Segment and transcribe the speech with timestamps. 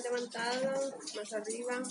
[0.00, 1.82] más levantado, más arriba.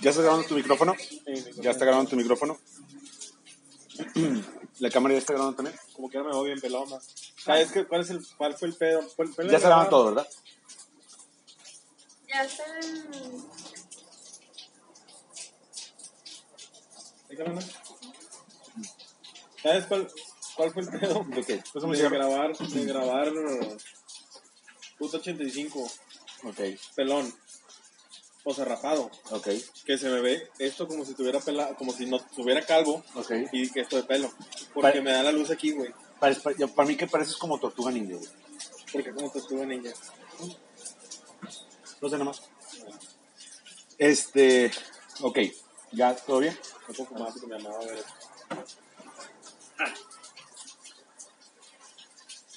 [0.00, 0.94] ¿Ya está grabando tu micrófono?
[1.56, 2.58] ¿Ya está grabando tu micrófono?
[4.78, 5.78] ¿La cámara ya está grabando también?
[5.94, 6.98] Como que ahora me voy bien pelón, ¿no?
[7.42, 7.86] ¿Sabes qué?
[7.86, 9.00] ¿Cuál, es el, ¿Cuál fue el pedo?
[9.16, 10.28] ¿Cuál- cuál Ya está grabando la- todo, ¿verdad?
[12.28, 13.46] Ya están.
[17.28, 17.66] ¿Qué cámara?
[19.62, 20.08] ¿Sabes cuál,
[20.56, 21.24] cuál fue el pedo?
[21.28, 21.62] ¿De qué?
[21.72, 23.32] Pues De grabar, de grabar
[24.98, 25.90] puto 85,
[26.44, 26.60] Ok,
[26.94, 27.32] pelón,
[28.44, 29.48] o sea, rapado, ok,
[29.84, 33.30] que se me ve esto como si tuviera pela, como si no tuviera calvo ok.
[33.52, 34.30] y que esto de pelo,
[34.74, 37.90] porque me da la luz aquí, güey, Para, para- para mí que pareces como tortuga
[37.90, 38.28] ninja, güey.
[38.92, 39.92] porque como te estuve ninja.
[42.00, 42.42] No sé nada más.
[43.98, 44.70] Este,
[45.22, 45.38] ok,
[45.92, 46.56] ¿ya todo bien?
[46.88, 48.12] Un poco más porque me amaba ver esto.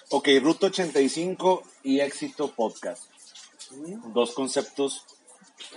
[0.09, 3.03] Ok, Ruta 85 y Éxito Podcast.
[4.13, 5.03] Dos conceptos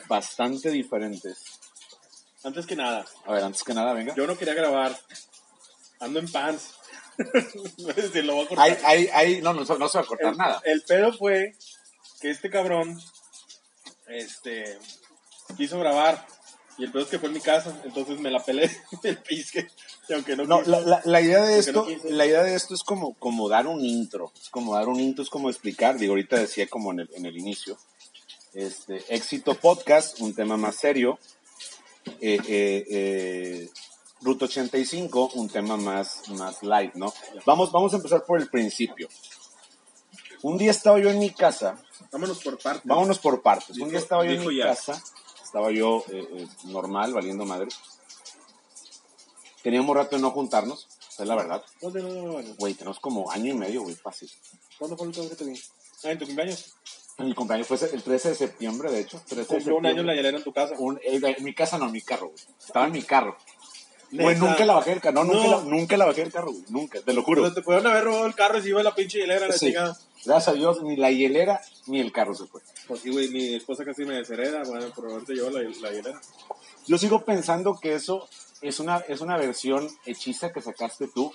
[0.08, 1.42] bastante diferentes.
[2.44, 4.14] Antes que nada, A ver, antes que nada, venga.
[4.14, 4.98] yo no quería grabar,
[6.00, 6.74] ando en pants.
[8.12, 8.78] si lo voy a cortar.
[9.42, 10.62] No, no, se- no se va a cortar el, nada.
[10.64, 11.54] el pedo fue
[12.20, 12.98] que este cabrón
[14.06, 14.78] este
[15.56, 16.26] quiso grabar
[16.78, 18.70] y el pedo es que fue en mi casa, entonces me la pelé
[19.02, 19.68] el pisque
[20.46, 23.48] no, la, la- la idea de esto, no la idea de esto es como, como
[23.48, 26.92] dar un intro, es como dar un intro, es como explicar, digo, ahorita decía como
[26.92, 27.78] en el, en el inicio,
[28.54, 31.18] este, éxito podcast, un tema más serio,
[32.20, 33.70] eh, eh, eh,
[34.20, 37.12] Ruta 85, un tema más, más light, ¿no?
[37.46, 39.08] Vamos, vamos a empezar por el principio.
[40.42, 41.80] Un día estaba yo en mi casa,
[42.10, 42.84] vámonos por partes.
[42.84, 44.66] vámonos por partes, un día estaba yo en mi ya.
[44.66, 45.00] casa,
[45.42, 47.68] estaba yo eh, eh, normal, valiendo madre.
[49.62, 51.62] Teníamos rato de no juntarnos, es la verdad.
[51.80, 52.54] ¿Cuándo, no, no, no.
[52.56, 54.30] Güey, tenemos como año y medio, güey, fácil.
[54.78, 55.60] ¿Cuándo fue el último que te vi?
[56.04, 56.74] Ah, en tu cumpleaños.
[57.18, 59.20] Mi cumpleaños fue el 13 de septiembre, de hecho.
[59.28, 60.74] 13 de Cumplió un año en la hielera en tu casa.
[60.78, 62.40] Un- eh, en mi casa no, en mi carro, güey.
[62.66, 63.36] Estaba en mi carro.
[64.10, 65.24] Güey, nunca la bajé del carro.
[65.24, 65.48] No, nunca.
[65.48, 66.64] La, nunca la bajé del carro, güey.
[66.68, 67.42] Nunca, te lo juro.
[67.42, 69.66] Pero te pudieron haber robado el carro y se iba la pinche hielera la Sí.
[69.66, 69.96] chingada.
[70.24, 72.60] Gracias a Dios, ni la hielera ni el carro se fue.
[72.88, 76.20] Pues sí, güey, mi esposa casi me deshereda, bueno, por haberte llevado la, la hielera.
[76.86, 78.28] Yo sigo pensando que eso
[78.62, 81.32] es una, es una versión hechiza que sacaste tú.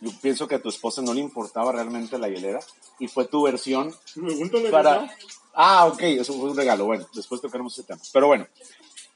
[0.00, 2.60] Yo pienso que a tu esposa no le importaba realmente la hielera.
[2.98, 3.94] Y fue tu versión
[4.70, 5.14] para...
[5.52, 6.86] Ah, ok, eso fue un regalo.
[6.86, 8.00] Bueno, después tocaremos ese tema.
[8.12, 8.46] Pero bueno,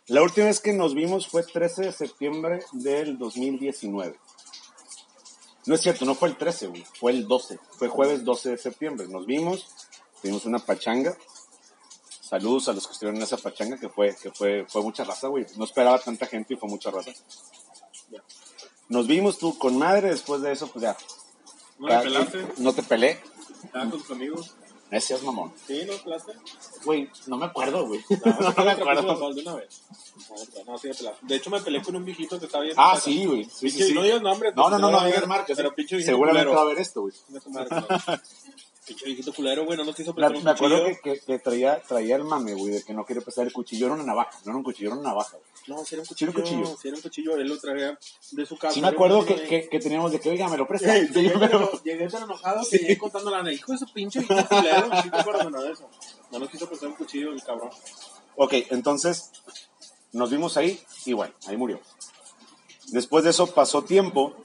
[0.09, 4.19] la última vez que nos vimos fue 13 de septiembre del 2019.
[5.67, 7.59] No es cierto, no fue el 13, güey, fue el 12.
[7.79, 9.09] Fue jueves 12 de septiembre.
[9.09, 9.67] Nos vimos,
[10.21, 11.17] tuvimos una pachanga.
[12.35, 15.29] Saludos a los que estuvieron en esa pachanga, que fue, que fue, fue mucha raza,
[15.29, 15.47] güey.
[15.57, 17.13] No esperaba tanta gente y fue mucha raza.
[18.89, 20.97] Nos vimos tú con madre, después de eso, pues ya.
[21.79, 22.47] ¿No quien- pelaste?
[22.57, 23.21] No te pelé.
[23.63, 24.53] ¿Estaban con tus amigos?
[24.91, 25.53] Ese es mamón.
[25.65, 25.85] ¿Sí?
[25.87, 26.33] ¿No pelaste?
[26.85, 28.05] Güey, no me acuerdo, güey.
[28.25, 29.33] No, No, me acuerdo.
[29.33, 29.83] de una vez.
[30.67, 31.27] No, no, sí me pelaste.
[31.27, 32.75] De hecho, me peleé con un viejito que estaba bien.
[32.77, 33.45] Ah, sí, güey.
[33.45, 33.95] Sí, sí, sí.
[33.95, 34.57] No digas nombres.
[34.57, 35.57] No, no, no, te no digas marcas.
[35.57, 37.15] Pero pinche Seguramente va a ver esto, güey.
[38.87, 41.39] Pinche viejito culero, güey, no nos quiso Me, prestar un me acuerdo que, que, que
[41.39, 43.87] traía, traía el mame, güey, de que no quería prestar el cuchillo.
[43.87, 45.37] Era una navaja, no era un cuchillo, era una navaja.
[45.39, 45.45] güey.
[45.79, 46.31] No, si era un cuchillo.
[46.31, 46.77] era un cuchillo.
[46.81, 47.99] Si era un cuchillo, él lo traía
[48.33, 48.75] de su casa.
[48.75, 50.93] Sí me acuerdo que, que, que teníamos de que, oiga, me lo presta.
[50.95, 54.21] Sí, llegué, pero- pero llegué tan enojado que llegué contando la hijo de su pinche
[54.21, 54.91] viejito culero.
[55.03, 55.89] Sí te acuerdas no, de eso.
[56.31, 57.71] No nos quiso prestar un cuchillo el cabrón.
[58.37, 59.31] Ok, entonces
[60.13, 61.81] nos vimos ahí y bueno, ahí murió.
[62.89, 64.44] Después de eso pasó tiempo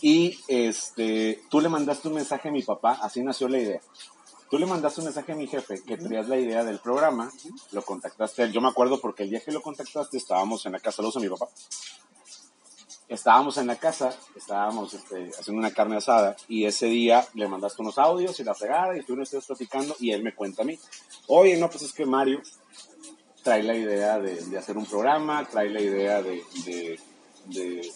[0.00, 3.80] y este, tú le mandaste un mensaje a mi papá, así nació la idea.
[4.50, 7.30] Tú le mandaste un mensaje a mi jefe que traías la idea del programa,
[7.70, 8.52] lo contactaste a él.
[8.52, 11.20] Yo me acuerdo porque el día que lo contactaste estábamos en la casa, saludos a
[11.20, 11.48] mi papá.
[13.08, 17.82] Estábamos en la casa, estábamos este, haciendo una carne asada y ese día le mandaste
[17.82, 20.78] unos audios y la fregada y estuvieron ustedes platicando y él me cuenta a mí.
[21.26, 22.40] Oye, no, pues es que Mario
[23.42, 27.00] trae la idea de, de hacer un programa, trae la idea de, de,
[27.46, 27.92] de,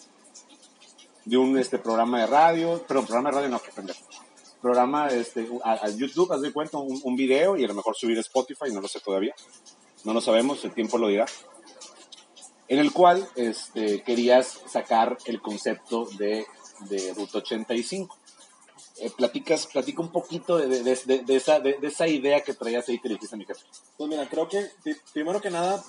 [1.25, 4.01] de un este, programa de radio, pero programa de radio no, que pendejo.
[4.61, 7.95] Programa este, a, a YouTube, haz de cuenta, un, un video y a lo mejor
[7.97, 9.35] subir a Spotify, no lo sé todavía.
[10.05, 11.27] No lo sabemos, el tiempo lo dirá.
[12.69, 16.47] En el cual este, querías sacar el concepto de,
[16.89, 18.17] de Ruta 85.
[18.99, 20.83] Eh, platicas, platica un poquito de, de,
[21.25, 23.61] de, esa, de, esa idea que traías ahí que le dijiste a mi jefe.
[23.97, 25.83] Pues mira, creo que pri- primero que nada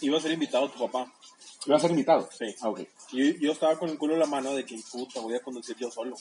[0.00, 1.12] iba a ser invitado tu papá.
[1.66, 2.28] ¿Iba a ser invitado?
[2.36, 2.46] Sí.
[2.60, 2.80] Ah, ok.
[3.12, 5.76] Y yo estaba con el culo en la mano de que, puta, voy a conducir
[5.76, 6.14] yo solo.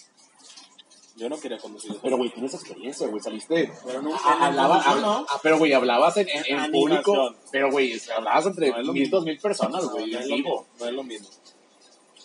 [1.17, 2.03] Yo no quería conducir yo solo.
[2.03, 3.71] Pero, güey, tienes experiencia, güey, saliste...
[3.85, 5.25] Pero no, Ah, hablaba- ¿no?
[5.29, 7.35] ah, pero, güey, hablabas en, en- en público.
[7.51, 10.35] Pero, güey, hablabas entre No mil, dos mil personas, No, güey, no en es lo
[10.35, 10.49] vivo.
[10.49, 11.29] mismo, no es lo mismo.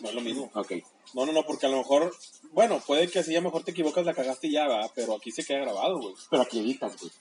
[0.01, 0.51] No es lo mismo.
[0.55, 0.73] Ok.
[1.15, 2.15] No, no, no, porque a lo mejor,
[2.53, 5.15] bueno, puede que así a lo mejor te equivocas, la cagaste y ya, va, pero
[5.15, 6.15] aquí se queda grabado, güey.
[6.31, 7.13] Pero aquí editas, güey.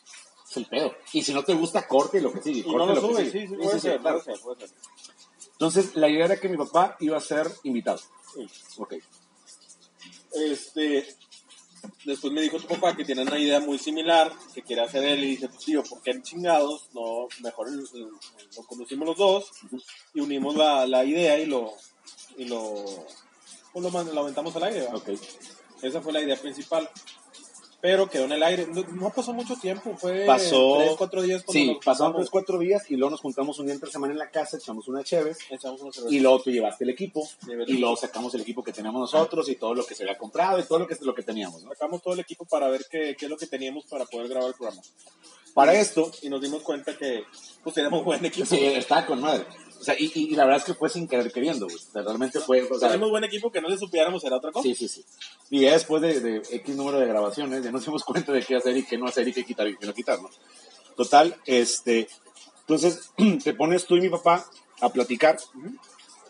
[0.50, 0.96] Es el pedo.
[1.14, 2.60] Y si no te gusta, corte lo que sigue.
[2.62, 4.78] Y corte no lo lo subes, sí, sí, puede sí, ser, puede ser, puede ser.
[5.60, 8.00] Entonces, la idea era que mi papá iba a ser invitado.
[8.34, 8.48] Sí.
[8.78, 8.94] Ok.
[10.32, 11.06] Este,
[12.06, 15.22] después me dijo tu papá que tiene una idea muy similar que quiere hacer él
[15.24, 16.88] y dice, pues tío, ¿por qué chingados?
[16.94, 17.84] No, mejor el-
[18.56, 19.52] lo conducimos los dos
[20.14, 21.74] y unimos la, la idea y lo,
[22.38, 22.74] y lo,
[23.74, 24.96] pues lo, lo aventamos al aire, ¿va?
[24.96, 25.10] Ok.
[25.82, 26.90] Esa fue la idea principal.
[27.82, 28.68] Pero quedó en el aire.
[28.68, 32.84] No, no pasó mucho tiempo, fue Pasó- tres, cuatro días Sí, pasaron tres, cuatro días
[32.92, 35.80] y luego nos juntamos un día entre semana en la casa, echamos una chévere Echamos
[35.82, 36.14] una cerveza.
[36.14, 37.26] y luego tú llevaste el equipo
[37.68, 40.60] y luego sacamos el equipo que teníamos nosotros y todo lo que se había comprado
[40.60, 41.70] y todo lo que, lo que teníamos, ¿no?
[41.70, 44.50] Sacamos todo el equipo para ver qué, qué es lo que teníamos para poder grabar
[44.50, 44.82] el programa.
[45.54, 47.24] Para esto, Y nos dimos cuenta que
[47.64, 48.46] pues teníamos buen equipo.
[48.46, 49.46] sí, estaba con madre.
[49.80, 51.78] O sea, y, y la verdad es que fue sin querer queriendo, güey.
[51.78, 54.52] O sea, realmente fue, o sea, Tenemos buen equipo que no le supiéramos era otra
[54.52, 54.64] cosa.
[54.64, 55.06] Sí, sí, sí.
[55.50, 58.58] Y ya después de, de X número de grabaciones, ya nos dimos cuenta de qué
[58.58, 60.30] hacer y qué no hacer y qué quitar y qué no quitar, ¿no?
[60.98, 62.10] Total, este,
[62.62, 63.12] entonces
[63.44, 64.46] te pones tú y mi papá
[64.82, 65.38] a platicar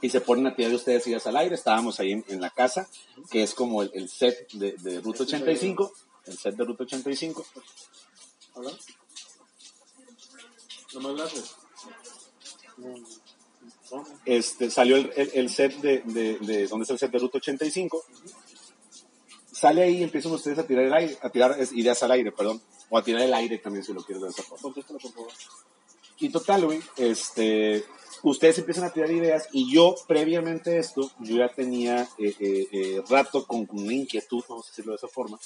[0.01, 1.55] y se ponen a tirar de ustedes ideas al aire.
[1.55, 2.87] Estábamos ahí en, en la casa,
[3.31, 5.91] que es como el, el set de, de Ruta 85,
[6.27, 7.45] el set de Ruta 85.
[8.55, 8.71] ¿Habla?
[10.93, 11.55] Nomás gracias.
[12.77, 13.07] No, no.
[14.25, 17.37] Este, salió el, el- el set de, de, de, ¿dónde está el set de Ruta
[17.37, 18.03] 85?
[19.51, 22.31] Sale ahí y empiezan ustedes a tirar el aire, a tirar es, ideas al aire,
[22.31, 22.61] perdón.
[22.89, 24.73] O a tirar el aire también, si lo quieres favor.
[26.19, 27.83] Y total, güey, este,
[28.23, 32.67] ustedes empiezan a tirar ideas y yo, previamente a esto, yo ya tenía eh, eh,
[32.71, 35.39] eh, rato con una inquietud, vamos a decirlo de esa forma,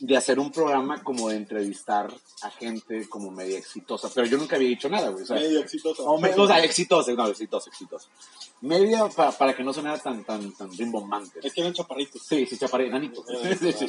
[0.00, 2.12] de hacer un programa como de entrevistar
[2.42, 5.24] a gente como media exitosa, pero yo nunca había dicho nada, güey.
[5.28, 6.04] Medio exitoso.
[6.04, 8.08] o, me- o sea, exitosa, no, exitosa, exitosa.
[8.60, 11.40] Media para, para que no sonara tan, tan, tan rimbombante.
[11.42, 12.22] Es que eran chaparritos.
[12.22, 13.24] Sí, sí, chaparé, enanito.
[13.28, 13.86] Eh, Sí, sí.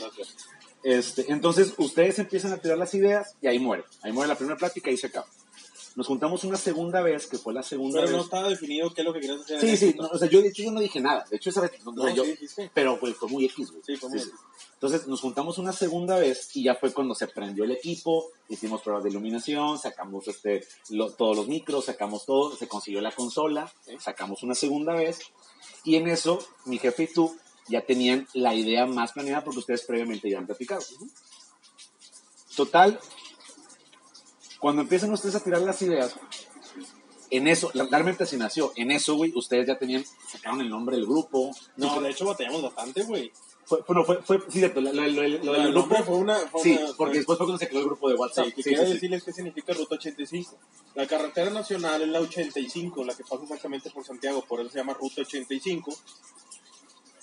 [0.84, 3.84] Este, entonces, ustedes empiezan a tirar las ideas y ahí muere.
[4.02, 5.28] Ahí muere la primera plática y se acaba.
[5.96, 8.26] Nos juntamos una segunda vez, que fue la segunda Pero no vez.
[8.26, 9.60] estaba definido qué es lo que querías hacer.
[9.60, 11.26] Sí, sí, no, o sea, yo de hecho yo no dije nada.
[11.30, 13.84] De hecho, esa vez, o sea, No, yo, sí, pero pues, fue muy X, güey.
[13.86, 14.32] Sí, fue muy X.
[14.76, 18.82] Entonces nos juntamos una segunda vez y ya fue cuando se prendió el equipo, hicimos
[18.82, 23.70] pruebas de iluminación, sacamos este, lo- todos los micros, sacamos todo, se consiguió la consola,
[24.00, 25.20] sacamos una segunda vez
[25.84, 27.36] y en eso mi jefe y tú
[27.68, 30.82] ya tenían la idea más planeada porque ustedes previamente ya han platicado.
[32.56, 33.00] Total,
[34.60, 36.16] cuando empiezan ustedes a tirar las ideas,
[37.32, 41.06] en eso, realmente así nació, en eso, güey, ustedes ya tenían, sacaron el nombre del
[41.06, 41.52] grupo.
[41.78, 43.32] No, de hecho batallamos bastante, güey.
[43.66, 46.36] Fue, fue, no, fue, fue, sí, cierto, lo, lo- lo- lo del grupo fue una...
[46.48, 48.46] Fue Sí, una- porque después fue cuando se creó el grupo de WhatsApp.
[48.48, 48.94] Sí, que Sí, quiero sí.
[48.94, 50.58] decirles qué significa Ruta 85.
[50.96, 54.80] La carretera nacional es la 85, la que pasa exactamente por Santiago, por eso se
[54.80, 55.96] llama Ruta 85.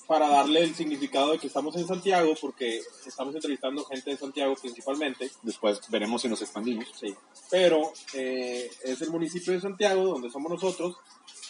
[0.06, 4.54] Para darle el significado de que estamos en Santiago, porque estamos entrevistando gente de Santiago
[4.54, 5.30] principalmente.
[5.42, 6.86] Después veremos si nos expandimos.
[6.98, 7.14] Sí.
[7.50, 10.96] Pero eh, es el municipio de Santiago, donde somos nosotros,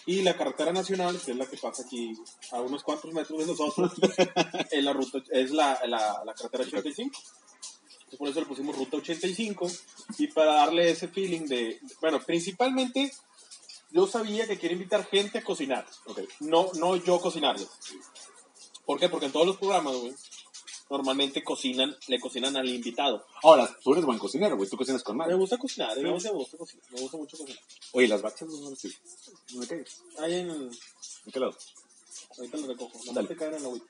[0.07, 2.15] y la carretera nacional, que es la que pasa aquí
[2.53, 3.93] a unos cuantos metros de nosotros,
[4.71, 7.19] es la, ruta, es la, la, la carretera 85.
[8.07, 9.67] Entonces, por eso le pusimos Ruta 85,
[10.19, 13.13] y para darle ese feeling de, bueno, principalmente
[13.91, 16.21] yo sabía que quiere invitar gente a cocinar, Ok.
[16.41, 17.69] no, no yo cocinarles.
[18.87, 19.09] ¿Por qué?
[19.09, 20.15] Porque en todos los programas, güey,
[20.89, 23.27] normalmente cocinan, le cocinan al invitado.
[23.43, 24.69] Ahora, tú eres buen cocinero, güey.
[24.71, 25.35] Tú cocinas con Me madre.
[25.37, 27.63] gusta cocinar, me gusta, me gusta cocinar, me gusta mucho cocinar.
[27.93, 28.95] Oye, las bachas no son así.
[29.53, 30.03] ¿No me caes?
[30.21, 31.57] Ahí en, ¿En qué lado?
[32.39, 33.87] ahorita lo recojo, no te caen en la agüita.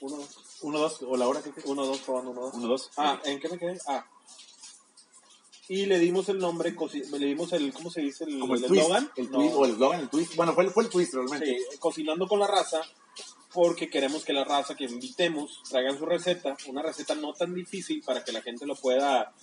[0.00, 0.28] Uno, dos,
[0.62, 2.54] Uno, dos, o la hora que uno, dos, probando, uno, dos.
[2.54, 2.90] Uno, dos.
[2.96, 3.78] Ah, ¿en qué me quedé?
[3.86, 4.04] Ah.
[5.70, 6.74] Y le dimos el nombre,
[7.18, 8.24] le dimos el, ¿cómo se dice?
[8.24, 8.88] El, Como el, el twist.
[9.16, 9.38] El No.
[9.38, 10.34] twist, o el eslogan, el twist.
[10.34, 11.46] Bueno, fue el, fue el twist realmente.
[11.46, 12.80] Sí, cocinando con la raza,
[13.52, 18.02] porque queremos que la raza que invitemos traigan su receta, una receta no tan difícil
[18.02, 19.34] para que la gente lo pueda,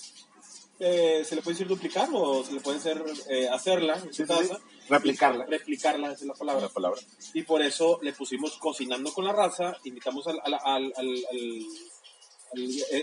[0.80, 4.14] eh, se le puede decir duplicar o se le puede hacer, eh, hacerla en su
[4.14, 4.58] Sí, sí, casa.
[4.58, 4.64] sí.
[4.90, 5.46] Replicarla.
[5.46, 6.62] Replicarla, esa es la palabra.
[6.64, 7.02] La palabra.
[7.36, 11.66] Y por eso le pusimos cocinando con la raza, invitamos al, al, al, al-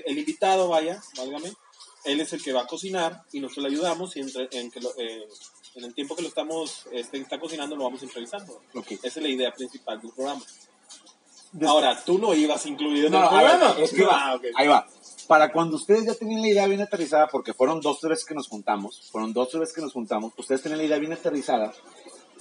[0.07, 1.53] el invitado, vaya, válgame,
[2.05, 4.81] él es el que va a cocinar y nosotros le ayudamos y entre- en, que
[4.81, 5.27] lo- eh,
[5.75, 8.61] en el tiempo que lo estamos, este, está cocinando lo vamos entrevistando.
[8.75, 8.93] Ok.
[8.93, 10.43] Esa es la idea principal del programa.
[11.67, 13.77] Ahora, tú no ibas incluido en No, el ver, programa.
[13.85, 14.89] es que va, Ah, ahí va.
[15.29, 18.35] Para cuando ustedes ya tenían la idea bien aterrizada, porque fueron dos tres veces que
[18.35, 21.73] nos juntamos, fueron dos tres veces que nos juntamos, ustedes tenían la idea bien aterrizada,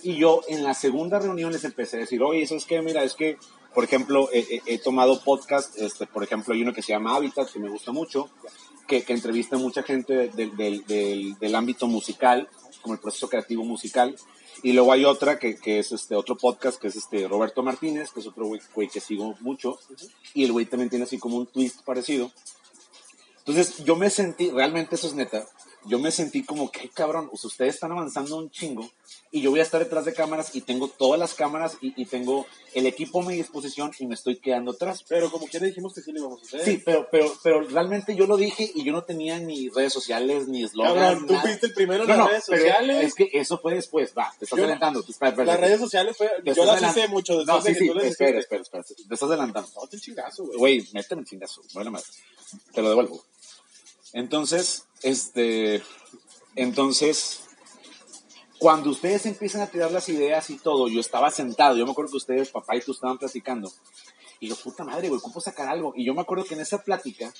[0.01, 3.03] y yo en la segunda reunión les empecé a decir, oye, eso es que, mira,
[3.03, 3.37] es que,
[3.75, 7.15] por ejemplo, he, he- he tomado podcast, este, por ejemplo, hay uno que se llama
[7.15, 8.29] Habitat, que me gusta mucho,
[8.91, 12.49] que, que entrevista a mucha gente del, del- del- del ámbito musical,
[12.81, 14.15] como el proceso creativo musical,
[14.63, 18.11] Y luego hay otra que, que es este otro podcast que es este Roberto Martínez,
[18.11, 19.79] que es otro güey, güey que sigo mucho.
[20.35, 22.31] Y el güey también tiene así como un twist parecido.
[23.39, 25.47] Entonces yo me sentí, realmente eso es neta,
[25.85, 28.89] yo me sentí como que cabrón, ustedes están avanzando un chingo
[29.31, 32.05] y yo voy a estar detrás de cámaras y tengo todas las cámaras y, y
[32.05, 35.03] tengo el equipo a mi disposición y me estoy quedando atrás.
[35.07, 36.65] Pero como quiera dijimos que sí lo íbamos a hacer.
[36.65, 40.47] Sí, pero, pero, pero realmente yo lo dije y yo no tenía ni redes sociales,
[40.47, 40.95] ni eslogan.
[40.95, 43.05] Cabrón, tú fuiste el primero en No, las no, redes sociales.
[43.05, 45.01] Es que eso fue después, va, te estás Yo- adelantando.
[45.03, 47.63] tú- espera, espera, Las redes sociales fue, te yo estás las hice mucho después No,
[47.63, 48.39] de sí, que sí, tú las espera, hiciste.
[48.55, 49.69] espera, espera, te estás adelantando.
[49.75, 50.57] No, te chingazo, güey.
[50.57, 52.05] Güey, méteme el chingazo, no vale madre.
[52.73, 53.23] Te lo devuelvo.
[54.13, 55.81] Entonces, este,
[56.55, 57.41] entonces,
[58.59, 62.11] cuando ustedes empiezan a tirar las ideas y todo, yo estaba sentado, yo me acuerdo
[62.11, 63.71] que ustedes, papá y tú estaban platicando,
[64.39, 65.93] y yo, puta madre, güey, ¿cómo sacar algo?
[65.95, 67.31] Y yo me acuerdo que en esa plática,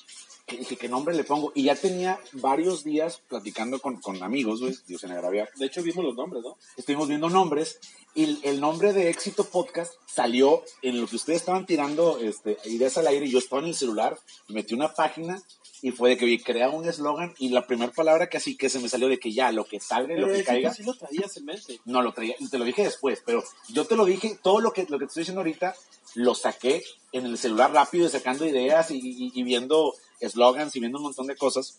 [0.46, 1.52] que dije, ¿qué nombre le pongo?
[1.56, 5.82] Y ya tenía varios días platicando con, con amigos, güey, Dios en agraviar, De hecho,
[5.82, 6.58] vimos los nombres, ¿no?
[6.78, 7.80] estuvimos viendo nombres
[8.14, 12.58] y el, el nombre de Éxito Podcast salió en lo que ustedes estaban tirando este,
[12.66, 15.42] ideas al aire y yo estaba en el celular, metí una página
[15.84, 18.70] y fue de que vi, crea un eslogan y la primera palabra que así que
[18.70, 20.94] se me salió de que ya, lo que salga y lo que caiga, sí lo
[20.96, 21.80] traías en mente.
[21.86, 24.74] no lo traía, y te lo dije después, pero yo te lo dije, todo lo
[24.74, 25.76] que, lo que te estoy diciendo ahorita,
[26.16, 30.98] lo saqué en el celular rápido, sacando ideas y, y- y viendo eslogans y viendo
[31.00, 31.78] un montón de cosas.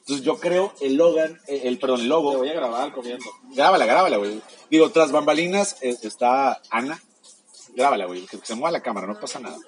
[0.00, 3.26] Entonces yo creo el Logan, eh, el, perdón, el logo, Te voy a grabar comiendo.
[3.54, 4.40] Grábala, grábala, güey.
[4.70, 7.02] Digo, tras bambalinas eh, está Ana.
[7.74, 8.24] Grábala, güey.
[8.26, 9.58] Que se mueva la cámara, no pasa nada.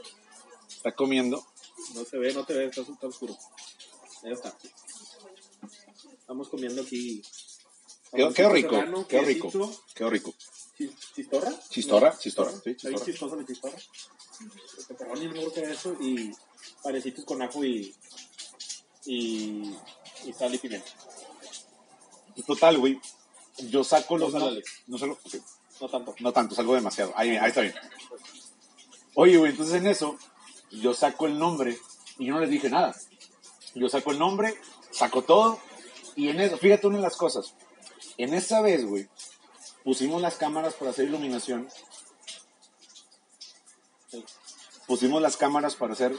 [0.71, 1.45] Está comiendo.
[1.95, 3.37] No se ve, no te ve, está, está oscuro.
[4.23, 4.57] Ya está.
[6.19, 7.23] Estamos comiendo aquí.
[8.13, 9.73] Quedó, quedó rico, serrano, quedó rico.
[9.95, 10.35] Quedó rico.
[10.79, 11.53] chis- ¿Chistorra?
[11.69, 13.37] Chistorra, No, chistorra, sí, Está chistorra.
[13.37, 13.77] la chistorra.
[14.89, 15.97] Pepperoni, que eso.
[16.01, 16.33] Y
[16.83, 17.95] parecitos con ajo y,
[19.07, 19.75] y,
[20.25, 20.89] y sal y pimienta.
[22.37, 23.01] Y total, güey.
[23.69, 24.33] Yo saco los...
[24.33, 24.51] No,
[24.87, 25.35] no, solo- ok.
[25.81, 26.15] No tanto.
[26.21, 27.13] no tanto, salgo demasiado.
[27.17, 27.75] Ahí, ahí está bien.
[29.15, 30.19] Oye, güey, entonces en eso,
[30.71, 31.79] yo saco el nombre
[32.19, 32.95] y yo no les dije nada.
[33.75, 34.55] Yo saco el nombre,
[34.91, 35.59] saco todo
[36.17, 37.55] y en eso, fíjate una de las cosas.
[38.19, 39.09] En esa vez, güey,
[39.85, 41.69] pusimos las cámaras para hacer iluminación.
[44.87, 46.17] Pusimos las cámaras para hacer...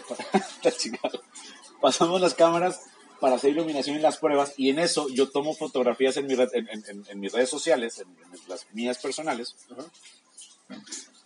[1.82, 2.80] Pasamos las cámaras
[3.20, 6.54] para hacer iluminación en las pruebas y en eso yo tomo fotografías en, mi red-
[6.54, 8.08] en, en- en- en mis redes sociales, en,
[8.48, 9.56] las mías personales,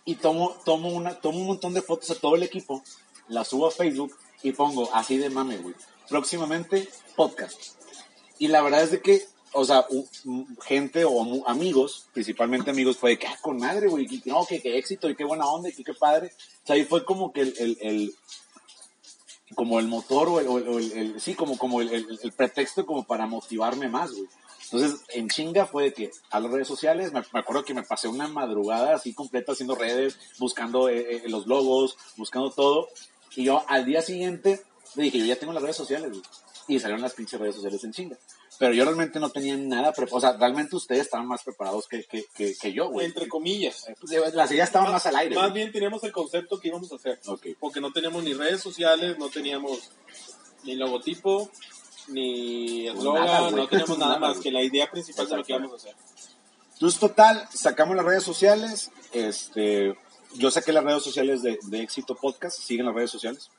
[0.04, 2.82] y tomo, tomo, una, tomo un montón de fotos a todo el equipo,
[3.28, 5.74] las subo a Facebook y pongo así de mame, güey.
[6.08, 7.58] Próximamente, podcast.
[8.38, 9.86] Y la verdad es de que, o sea,
[10.64, 14.76] gente o amigos, principalmente amigos, fue de que, ah, con madre, güey, no, que, que
[14.78, 16.32] éxito y qué buena onda y que qué padre.
[16.62, 18.14] O sea, ahí fue como que el, el,
[19.54, 23.04] como el motor o el, o el- sí, como, como el, el- el pretexto como
[23.04, 24.28] para motivarme más, güey.
[24.64, 27.84] Entonces, en chinga fue de que a las redes sociales, me, me acuerdo que me
[27.84, 32.88] pasé una madrugada así completa haciendo redes, buscando eh, eh, los logos, buscando todo.
[33.36, 34.60] Y yo al día siguiente
[34.94, 36.22] le dije, yo ya tengo las redes sociales, güey.
[36.68, 38.16] Y salieron las pinches redes sociales en chinga.
[38.58, 40.16] Pero yo realmente no tenía nada preparado.
[40.16, 43.06] O sea, realmente ustedes estaban más preparados que, que, que, que yo, güey.
[43.06, 43.86] Entre comillas.
[44.00, 45.34] Pues, Las ideas estaban más al aire.
[45.34, 45.62] Más güey.
[45.62, 47.20] bien teníamos el concepto que íbamos a hacer.
[47.60, 49.90] Porque no teníamos ni redes sociales, no teníamos
[50.64, 51.50] ni logotipo,
[52.08, 54.42] ni Pues eslogan, no teníamos nada, Nada, más güey.
[54.44, 55.94] que la idea principal de lo que íbamos a hacer.
[56.72, 58.90] Entonces, total, sacamos las redes sociales.
[59.12, 59.94] Este,
[60.38, 63.50] yo saqué las redes sociales de, de Éxito Podcast, siguen las redes sociales.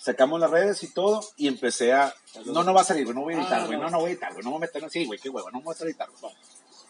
[0.00, 2.14] Sacamos las redes y todo, y empecé a.
[2.46, 3.88] No, no va a salir, güey, no voy a editar, Ah, güey, no.
[3.88, 5.74] no, voy a editar, güey, no voy a meter así, güey, qué huevo, no voy
[5.78, 6.34] a editar, güey.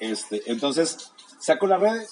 [0.01, 2.11] Este, entonces, saco las redes,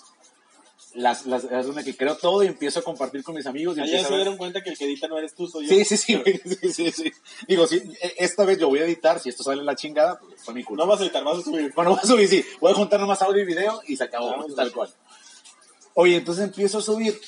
[0.94, 3.76] las, las, es donde que creo todo y empiezo a compartir con mis amigos.
[3.76, 5.66] Y empiezo se a ver- dieron cuenta que el que edita no eres tú, soy
[5.66, 5.75] yo.
[5.75, 6.22] Sí, sí, sí,
[6.61, 7.12] sí, sí, sí.
[7.49, 10.40] Digo, sí, e- esta vez yo voy a editar, si esto sale la chingada, pues
[10.44, 10.84] fue mi culpa.
[10.84, 11.72] No vas a editar, vas a subir.
[11.75, 12.44] Bueno, voy a subir, sí.
[12.61, 14.94] Voy a juntar nomás audio y video y se acabó, Ah, tal cual.
[15.94, 17.20] Oye, entonces empiezo a subir.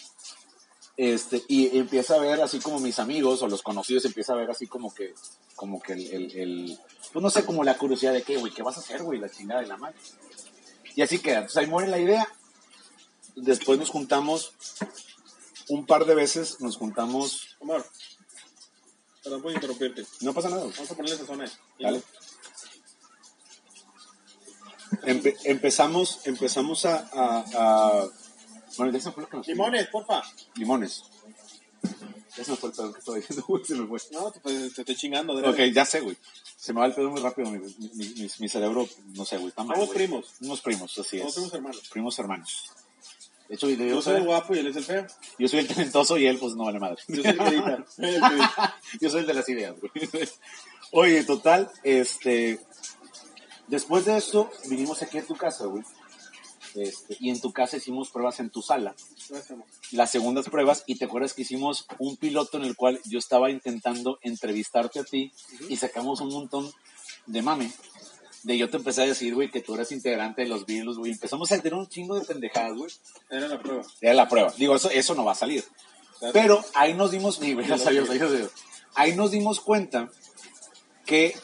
[0.97, 4.49] Este, y empiezo a ver así como mis amigos o los conocidos, empieza a ver
[4.51, 5.13] así como que,
[5.57, 6.79] como que el, el, el-
[7.13, 9.19] pues no sé, como la curiosidad de qué, güey, ¿qué vas a hacer, güey?
[9.19, 9.97] La chingada de la madre.
[10.95, 11.39] Y así queda.
[11.39, 12.29] Entonces ahí muere la idea.
[13.35, 14.53] Después nos juntamos
[15.69, 17.85] un par de veces, nos juntamos, Omar,
[19.25, 20.07] perdón por interrumpirte.
[20.21, 20.63] no pasa nada.
[20.63, 21.51] Vamos a ponerle sazón a.
[21.81, 22.03] Dale.
[25.03, 28.09] Empe- empezamos, empezamos a, a, a-
[28.77, 30.23] Bueno, ya se me fue lo que nos- Limones, porfa.
[30.57, 31.03] Limones.
[32.37, 33.99] Ya se me fue el pedo que estaba diciendo, güey, se me fue.
[34.13, 35.35] No, te, pues, te estoy chingando.
[35.35, 35.73] Ok, adrede.
[35.73, 36.17] ya sé, güey.
[36.57, 39.49] Se me va el pedo muy rápido, mi, mi, mi- mi cerebro, no sé, güey,
[39.49, 40.07] está mal, Somos güey.
[40.07, 40.35] primos.
[40.41, 41.35] Unos primos, así Somos es.
[41.37, 41.89] primos hermanos.
[41.91, 42.71] Primos hermanos.
[43.49, 45.07] De hecho, yo, Yo soy el guapo y él es el feo.
[45.39, 46.97] yo soy el talentoso y él, pues, no vale madre.
[47.09, 47.85] Yo soy el que edita.
[47.97, 48.81] Soy el que edita.
[49.01, 49.93] Yo soy el de las ideas, güey.
[50.93, 52.59] Oye, total, este.
[53.69, 55.83] Después de esto, vinimos aquí a tu casa, güey.
[56.75, 58.95] Este, y en tu casa hicimos pruebas en tu sala.
[59.93, 63.51] Las segundas pruebas, y te acuerdas que hicimos un piloto en el cual yo estaba
[63.51, 65.33] intentando entrevistarte a ti
[65.69, 66.71] y sacamos un montón
[67.27, 67.71] de mame.
[68.43, 71.13] De yo te empecé a decir, güey, que tú eras integrante de los Beatles, güey.
[71.13, 72.91] Empezamos a tener un chingo de pendejadas, güey.
[73.31, 73.83] Era la prueba.
[74.01, 74.53] Era la prueba.
[74.59, 75.65] Digo, eso, eso no va a salir.
[76.33, 78.51] Pero ahí nos dimos, sí, a Dios.
[78.95, 80.11] ahí nos dimos cuenta
[81.07, 81.35] que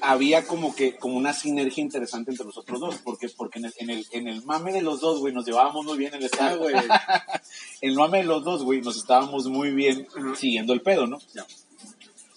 [0.00, 3.90] había como que como una sinergia interesante entre nosotros dos, porque porque en el, en
[3.90, 6.54] el, en el mame de los dos, güey, nos llevábamos muy bien en el Ah,
[6.54, 6.74] güey.
[7.80, 11.18] en el mame de los dos, güey, nos estábamos muy bien siguiendo el pedo, ¿no?
[11.34, 11.46] Ya.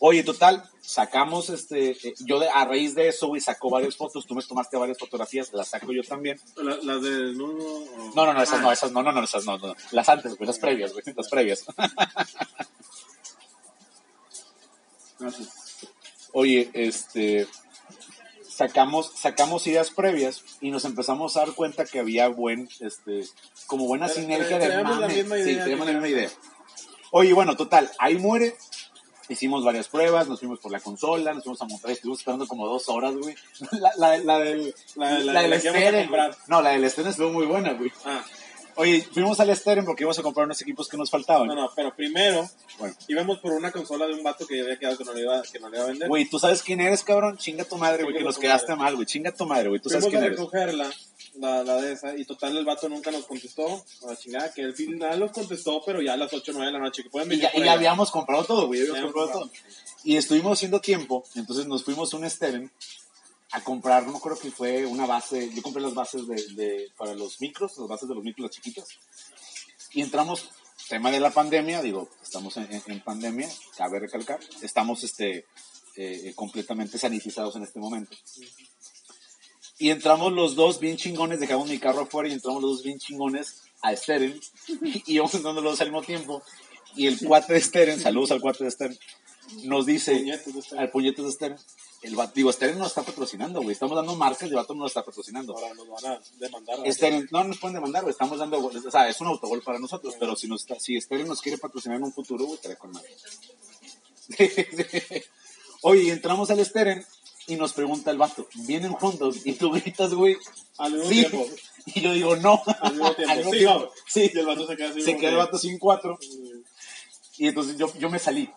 [0.03, 4.25] Oye, total, sacamos este, eh, yo de- a raíz de eso, güey, sacó varias fotos,
[4.25, 6.39] tú me tomaste varias fotografías, las saco yo también.
[6.55, 7.63] La- Las de desnudo.
[7.83, 9.75] o- No, no, no, esas Ah, no, esas no, no, no, esas no, no.
[9.91, 11.65] Las antes, güey, las previas, güey, las previas.
[15.19, 15.49] Gracias.
[16.33, 17.47] Oye, este,
[18.47, 23.23] sacamos, sacamos ideas previas y nos empezamos a dar cuenta que había buen, este,
[23.67, 25.07] como buena Tra- sinergia tra- de mame.
[25.13, 26.29] misma Sí, idea, teníamos la misma idea.
[27.11, 28.55] Oye, bueno, total, ahí muere.
[29.29, 32.67] Hicimos varias pruebas, nos fuimos por la consola, nos fuimos a Monterrey, estuvimos esperando como
[32.67, 33.33] dos horas, güey.
[33.71, 36.09] La, la, la del, La- la- la del Steren.
[36.47, 37.91] No, la del Steren estuvo muy buena, güey.
[38.03, 38.21] Ah,
[38.81, 41.47] Oye, fuimos al Steren porque íbamos a comprar unos equipos que nos faltaban.
[41.47, 42.95] no, no, pero primero Bueno.
[43.07, 45.41] íbamos por una consola de un vato que ya había quedado que no le iba,
[45.43, 46.07] que no le iba a vender.
[46.09, 47.37] Güey, ¿tú sabes quién eres, cabrón?
[47.37, 48.83] Chinga tu madre, güey, que nos quedaste madre.
[48.83, 49.05] mal, güey.
[49.05, 49.79] Chinga tu madre, güey.
[49.81, 50.39] ¿Tú sabes Fuimos quién a eres?
[50.39, 50.91] recogerla,
[51.35, 53.67] la, la de esa, y total el vato nunca nos contestó.
[54.03, 56.65] A la chingada, que al final nos contestó, pero ya a las 8 o 9
[56.67, 58.79] de la noche, que pueden Y venir ya, por y ya habíamos comprado todo, güey.
[58.79, 59.71] ya Ya habíamos habíamos comprado todo.
[60.03, 62.71] Y estuvimos haciendo tiempo, entonces nos fuimos a un Steren
[63.53, 67.13] a comprar, no creo que fue una base, yo compré las bases de, de- para
[67.13, 68.87] los micros, las bases de los micros, las chiquitas.
[69.93, 70.49] Y entramos,
[70.87, 75.45] tema de la pandemia, digo, estamos en, en- pandemia, cabe recalcar, estamos este,
[75.97, 78.15] eh, completamente sanitizados en este momento.
[79.77, 82.99] Y entramos los dos bien chingones, dejamos mi carro afuera y entramos los dos bien
[82.99, 84.39] chingones a Steren
[84.81, 86.43] y íbamos entrando los dos al mismo tiempo.
[86.95, 88.97] Y el cuate de Steren, saludos al cuate de Steren,
[89.63, 90.79] nos dice, Steren.
[90.79, 91.57] al puñetes de Steren,
[92.01, 94.81] el vato, digo, Steren no está patrocinando, güey, estamos dando marcas y el vato no
[94.81, 95.53] lo está patrocinando.
[95.55, 96.79] Ahora nos van a demandar.
[96.85, 99.77] a- Steren, no nos pueden demandar, güey, estamos dando, o sea, es un autogol para
[99.79, 102.91] nosotros, pero si, nos, si Steren nos quiere patrocinar en un futuro, güey, estaría con
[102.91, 103.09] madre.
[105.83, 107.05] Oye, entramos al Steren
[107.47, 109.37] y nos pregunta el vato, ¿vienen juntos?
[109.45, 110.37] Y tú gritas, güey,
[110.77, 111.45] Al mismo tiempo.
[111.83, 112.61] Y yo digo, no.
[112.81, 113.31] Al mismo tiempo.
[113.31, 113.79] Al mismo sí, tiempo.
[113.79, 113.89] no.
[114.07, 114.31] Sí.
[114.31, 115.01] Y el vato se queda así.
[115.01, 116.19] Se queda el vato sin cuatro.
[117.39, 118.47] Y entonces yo, yo me salí.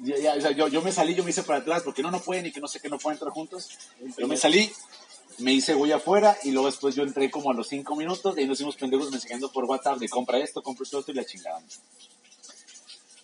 [0.00, 2.60] Yo, yo me salí, yo me hice para atrás, porque no, no pueden y que
[2.60, 3.68] no sé que no pueden entrar juntos.
[4.16, 4.70] Yo me salí,
[5.38, 8.44] me hice güey afuera y luego después yo entré como a los cinco minutos y
[8.46, 11.62] nos hicimos pendejos mensajeando por WhatsApp de compra esto, compra esto, y la chingada.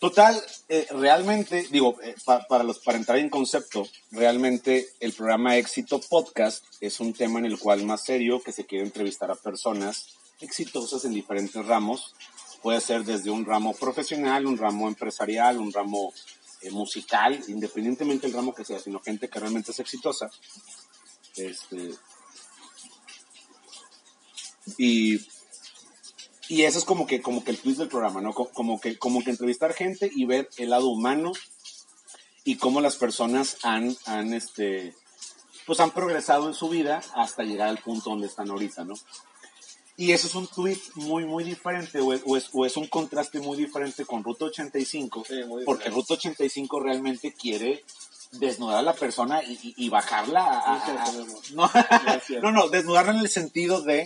[0.01, 5.57] Total, eh, realmente, digo, eh, pa- para, los, para entrar en concepto, realmente el programa
[5.57, 9.35] Éxito Podcast es un tema en el cual más serio que se quiere entrevistar a
[9.37, 10.09] personas
[10.41, 12.15] exitosas en diferentes ramos.
[12.63, 16.13] Puede ser desde un ramo profesional, un ramo empresarial, un ramo
[16.64, 20.31] eh, musical, independientemente del ramo que sea, sino gente que realmente es exitosa.
[21.37, 21.94] Este,
[24.79, 25.20] y
[26.48, 28.35] y eso es como que, como que el twist del programa, ¿no?
[28.35, 31.33] Co- Como que, como que entrevistar gente y ver el lado humano
[32.44, 34.94] y cómo las personas han, han, este,
[35.66, 38.94] pues han progresado en su vida hasta llegar al punto donde están ahorita, ¿no?
[39.96, 42.88] Y eso es un tweet muy, muy diferente, o es, o es, o es un
[42.88, 45.88] contraste muy diferente con Ruta 85, Sí, porque.
[45.90, 47.85] Ruta 85 realmente quiere
[48.33, 51.12] desnudar a la persona y, y- bajarla a, a-
[51.52, 51.70] no,
[52.42, 54.00] no, no, desnudarla en el sentido de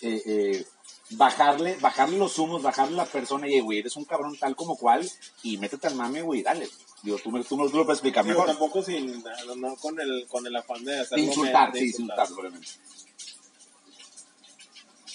[0.00, 0.66] eh, eh,
[1.10, 5.08] bajarle, bajarle los humos, bajarle la persona y, güey, eres un cabrón tal como cual
[5.44, 6.68] y métete al mame, güey, dale.
[7.04, 8.46] Digo, tú, me, tú, me- lo puedes explicar Digo, mejor.
[8.48, 11.24] tampoco sin, no, no con el, con el afán de De hacerlo.
[11.24, 12.68] insultar, de sí, insultar, obviamente.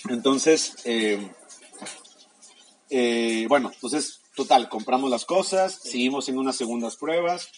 [0.09, 1.31] Entonces, eh,
[2.89, 7.49] eh, bueno, entonces, total, compramos las cosas, seguimos haciendo unas segundas pruebas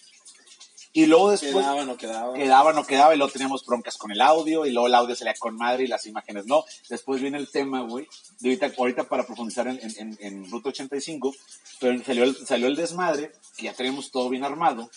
[0.96, 2.34] y luego después Quedaba, no quedaba.
[2.36, 5.34] quedaba, no quedaba, y luego teníamos broncas con el audio, y luego el audio salía
[5.38, 6.64] con madre y las imágenes no.
[6.88, 8.08] Después viene el tema, güey,
[8.40, 11.36] de ahorita, ahorita para profundizar en, en, en, en Ruta 85,
[11.82, 14.90] pero salió el, salió el desmadre, que ya tenemos todo bien armado.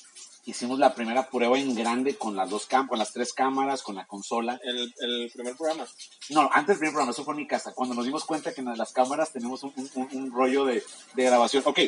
[0.45, 3.97] Hicimos la primera prueba en grande con las dos cam con las tres cámaras, con
[3.97, 4.59] la consola.
[4.65, 5.87] El, el primer programa.
[6.31, 7.75] No, antes del primer programa, eso fue en mi casa.
[7.75, 10.83] Cuando nos dimos cuenta que en las cámaras tenemos un, un- un- un rollo de,
[11.15, 11.63] de grabación.
[11.67, 11.81] Ok,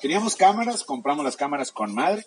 [0.00, 2.26] teníamos cámaras, compramos las cámaras con madre,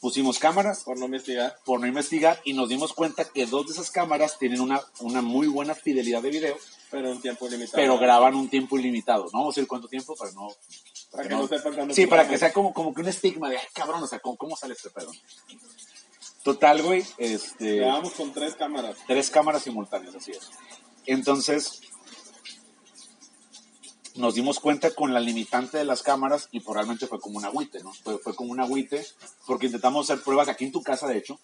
[0.00, 1.56] pusimos cámaras, Por no investigar.
[1.64, 5.20] por no investigar y nos dimos cuenta que dos de esas cámaras tienen una, una
[5.20, 6.56] muy buena fidelidad de video,
[6.92, 7.76] Pero en tiempo limitado.
[7.76, 9.24] pero graban un tiempo ilimitado.
[9.32, 10.48] No vamos a decir cuánto tiempo para no...
[11.10, 13.58] Para que no sepan cuándo Sí, para que sea como, como que un estigma de,
[13.58, 15.10] ay, cabrón, o sea, ¿cómo, cómo sale este pedo?
[16.42, 17.76] Total, güey, este...
[17.76, 18.96] Grabamos con tres cámaras.
[19.06, 20.50] Tres cámaras simultáneas, así es.
[21.06, 21.80] Entonces,
[24.18, 27.44] nos dimos cuenta con la limitante de las cámaras y pues, realmente fue como un
[27.44, 27.92] agüite, ¿no?
[27.92, 29.06] Fue, fue como un agüite
[29.46, 31.38] porque intentamos hacer pruebas aquí en tu casa, de hecho,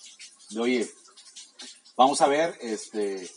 [0.50, 0.90] de oye,
[1.96, 3.31] vamos a ver, este,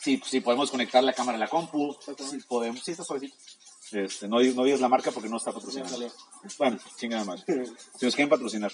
[0.00, 1.96] si, si podemos conectar la cámara a la compu,
[2.30, 3.36] si podemos, sí está suavecito.
[3.92, 5.96] Este, no, no digas la marca porque no está patrocinada.
[6.58, 7.44] Bueno, chingada madre.
[7.98, 8.72] Si nos quieren patrocinar.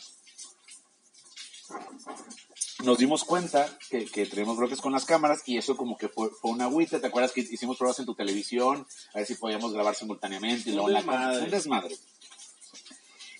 [2.84, 6.30] Nos dimos cuenta que, que tenemos bloques con las cámaras y eso como que fue,
[6.30, 6.98] fue una agüita.
[7.00, 8.86] ¿Te acuerdas que hicimos pruebas en tu televisión?
[9.12, 11.00] A ver si podíamos grabar simultáneamente y Un luego en la.
[11.44, 11.96] Un desmadre.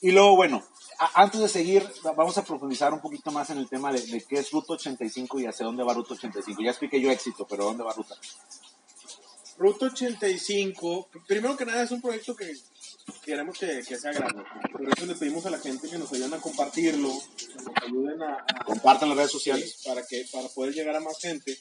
[0.03, 0.63] Y luego, bueno,
[0.99, 4.01] a- antes de seguir, va- vamos a profundizar un poquito más en el tema de,
[4.03, 6.61] de qué es Ruta 85 y hacia dónde va Ruta 85.
[6.63, 8.17] Ya expliqué yo éxito, pero ¿dónde va Ruta?
[9.61, 12.51] Ruta 85, primero que nada es un proyecto que
[13.23, 14.43] queremos que, que sea grande.
[14.73, 18.23] Por eso le pedimos a la gente que nos ayuden a compartirlo, que nos ayuden
[18.23, 19.83] a, a- Compartan las redes sociales.
[19.85, 21.59] para que para poder llegar a más gente,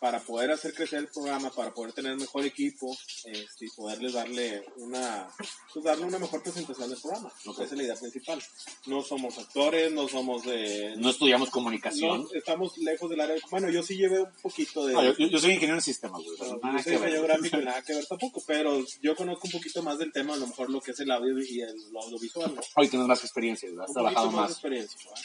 [0.00, 4.64] para poder hacer crecer el programa, para poder tener mejor equipo este, y poderles darle
[4.76, 5.28] una
[5.72, 7.32] pues darle una mejor presentación del programa.
[7.46, 7.56] Ok.
[7.60, 8.42] Esa es la idea principal.
[8.86, 12.22] No somos actores, no somos de No estudiamos comunicación.
[12.22, 13.36] no, estamos lejos del área.
[13.50, 16.36] Bueno, yo sí llevé un poquito de No, yo, yo- soy ingeniero en sistemas, güey.
[16.50, 19.46] no, nada yo soy que diseño gráfico y nada que ver tampoco, pero yo conozco
[19.48, 21.92] un poquito más del tema, a lo mejor lo que es el audio y el
[21.92, 22.54] lo audiovisual.
[22.76, 24.50] Hoy tienes más experiencia, has Un trabajado más más.
[24.52, 25.22] experiencia, ¿verdad?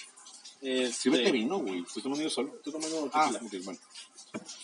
[0.64, 1.82] Este, Sírvete vino, güey.
[1.86, 2.60] Estoy tomando yo solo.
[2.64, 3.32] tú tomando Ah,
[3.64, 3.80] bueno.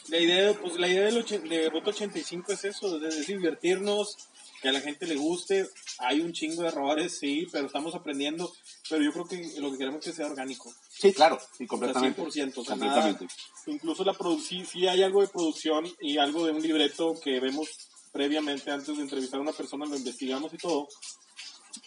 [0.08, 4.18] La idea, pues la idea del de Ruta 85 es eso, es, divertirnos,
[4.62, 5.68] que a la gente le guste.
[6.00, 8.52] Hay un chingo de errores, sí, pero estamos aprendiendo.
[8.90, 10.74] Pero yo creo que lo que queremos es que sea orgánico.
[10.90, 12.22] Sí, claro, sí, O sea, completamente.
[12.22, 12.62] 100%.
[12.62, 13.26] O sea, completamente.
[13.26, 13.36] nada-
[13.68, 17.70] incluso la producción, sí hay algo de producción y algo de un libreto que vemos
[18.12, 20.88] previamente antes de entrevistar a una persona, lo investigamos y todo.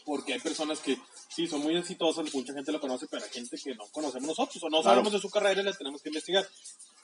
[0.05, 0.96] Porque hay personas que
[1.35, 4.62] sí son muy exitosas, mucha gente lo conoce, pero hay gente que no conocemos nosotros
[4.62, 4.97] o no Claro.
[4.97, 6.47] sabemos de su carrera y la tenemos que investigar.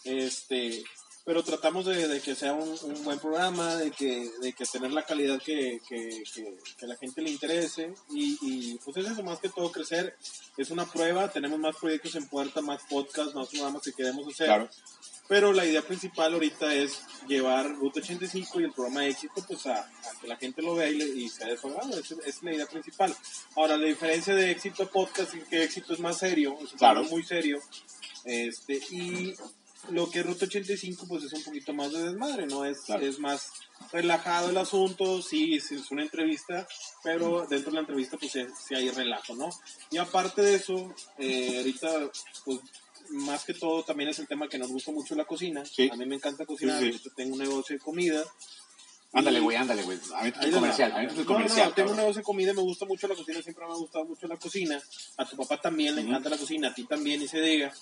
[0.05, 0.83] Este,
[1.29, 4.93] pero tratamos de, de que sea un, un buen programa, de que, de que tener
[4.93, 9.13] la calidad que, que, que, que a la gente le interese y, y pues es
[9.13, 10.17] eso, más que todo crecer.
[10.57, 14.47] Es una prueba, tenemos más proyectos en puerta, más podcasts, más programas que queremos hacer.
[14.47, 14.71] Claro.
[15.29, 19.67] Pero la idea principal ahorita es llevar Ruta 85 y el programa de éxito pues
[19.67, 19.91] a, a
[20.23, 21.91] que la gente lo vea y, le- y sea de su agrado.
[22.01, 23.15] Esa es la idea principal.
[23.55, 26.79] Ahora, la diferencia de éxito a podcast es que éxito es más serio, es un
[26.79, 27.05] Claro.
[27.05, 27.61] muy serio.
[28.25, 29.35] Este, y
[29.91, 32.65] lo que es Ruta 85 pues es un poquito más de desmadre, ¿no?
[32.65, 33.07] Es, Claro.
[33.07, 33.51] es más
[33.93, 36.67] relajado el asunto, sí, es, una entrevista,
[37.03, 39.49] pero dentro de la entrevista pues sí, sí hay relajo, ¿no?
[39.91, 42.11] Y aparte de eso, eh, ahorita
[42.45, 42.61] pues
[43.11, 45.65] más que todo también es el tema que nos gusta mucho la cocina.
[45.65, 45.89] Sí.
[45.91, 48.23] A mí me encanta cocinar, Sí, tengo un negocio de comida.
[49.13, 49.99] Ándale, güey, ándale, güey.
[50.15, 50.99] A mí Ahí tu les comercial, va.
[50.99, 51.69] a mí tu No, comercial.
[51.71, 54.05] no, tengo un negocio de comida, me gusta mucho la cocina, siempre me ha gustado
[54.05, 54.81] mucho la cocina.
[55.17, 57.73] A tu papá también le encanta la cocina, a ti también, y se diga.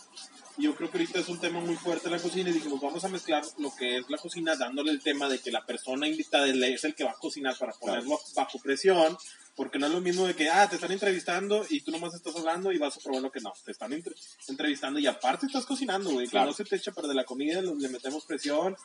[0.58, 3.08] Yo creo que ahorita es un tema muy fuerte la cocina y dijimos, vamos a
[3.08, 6.84] mezclar lo que es la cocina, dándole el tema de que la persona invitada es
[6.84, 9.18] el que va a cocinar para ponerlo bajo presión,
[9.54, 12.36] porque no es lo mismo de que, ah, te están entrevistando y tú nomás estás
[12.36, 13.52] hablando y vas a probar lo que no.
[13.64, 14.14] Te están entre-
[14.48, 16.46] entrevistando y aparte estás cocinando, güey, que Claro.
[16.46, 18.76] no se te echa perder la comida, le metemos presión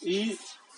[0.00, 0.36] y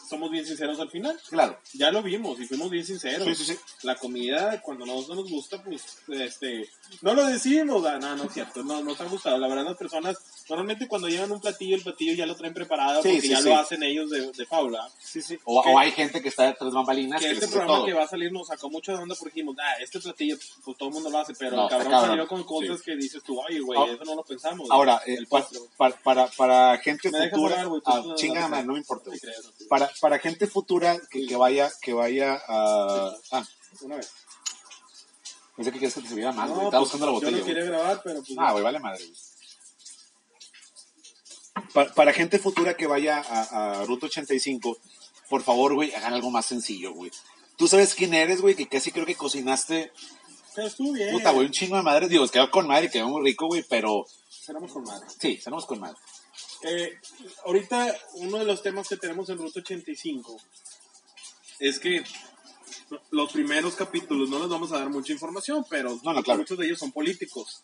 [0.09, 1.59] somos bien sinceros al final Claro.
[1.75, 3.27] ya lo vimos y fuimos bien sinceros.
[3.27, 3.59] Sí, sí, sí.
[3.83, 6.69] La comida, cuando a nosotros nos gusta, pues, este,
[7.03, 9.39] no lo decimos, ah, no, no es cierto, no nos ha gustado.
[9.39, 10.17] La verdad, las personas,
[10.49, 13.41] normalmente cuando llevan un platillo, el platillo ya lo traen preparado Sí, porque sí, ya
[13.43, 13.49] sí.
[13.49, 14.89] lo hacen ellos de, de faula.
[14.99, 15.39] Sí, sí.
[15.45, 17.87] O, Que- o hay gente que está de tres bambalinas Que que, este programa todo.
[17.87, 20.77] que va a salir nos sacó mucho de onda porque dijimos, ah, este platillo, pues
[20.77, 22.11] todo el mundo lo hace, pero No, el cabrón, cabrón.
[22.11, 24.71] salió con cosas que dices tú, oye, güey, Ah, eso no lo pensamos.
[24.71, 25.71] Ahora, eh, el pa- postre, güey.
[25.77, 27.83] pa- para, para gente ¿Me dejas futura, hablar, güey?
[27.83, 29.11] Tú ah, no- chingada no- no me importa.
[29.11, 29.67] No.
[29.69, 33.13] Para, para gente futura que, que vaya, que vaya a...
[33.33, 33.45] Ah,
[33.83, 34.11] Una vez.
[35.57, 36.61] pensé que querías que te sirviera más, güey.
[36.61, 37.55] No, Estaba pues, buscando la botella, Yo no güey.
[37.55, 38.35] quería grabar, pero pues.
[38.39, 39.17] Ah, güey, vale madre, güey.
[41.73, 44.79] Pa- Para, gente futura que vaya a, a Ruta 85,
[45.29, 47.11] por favor, güey, hagan algo más sencillo, güey.
[47.57, 49.93] Tú sabes quién eres, güey, que casi creo que cocinaste,
[50.55, 51.11] pero estuvo bien.
[51.13, 52.09] puta, güey, un chingo de madre.
[52.09, 54.07] Digo, quedó con madre, quedó muy rico, güey, pero
[54.49, 55.07] Éramos con madre.
[55.21, 55.97] sí, tenemos con madre.
[56.63, 56.99] Eh,
[57.45, 60.41] ahorita uno de los temas que tenemos en Ruta 85
[61.61, 62.03] es que
[63.11, 66.39] los primeros capítulos no les vamos a dar mucha información, pero No, no, claro.
[66.41, 67.63] muchos de ellos son políticos.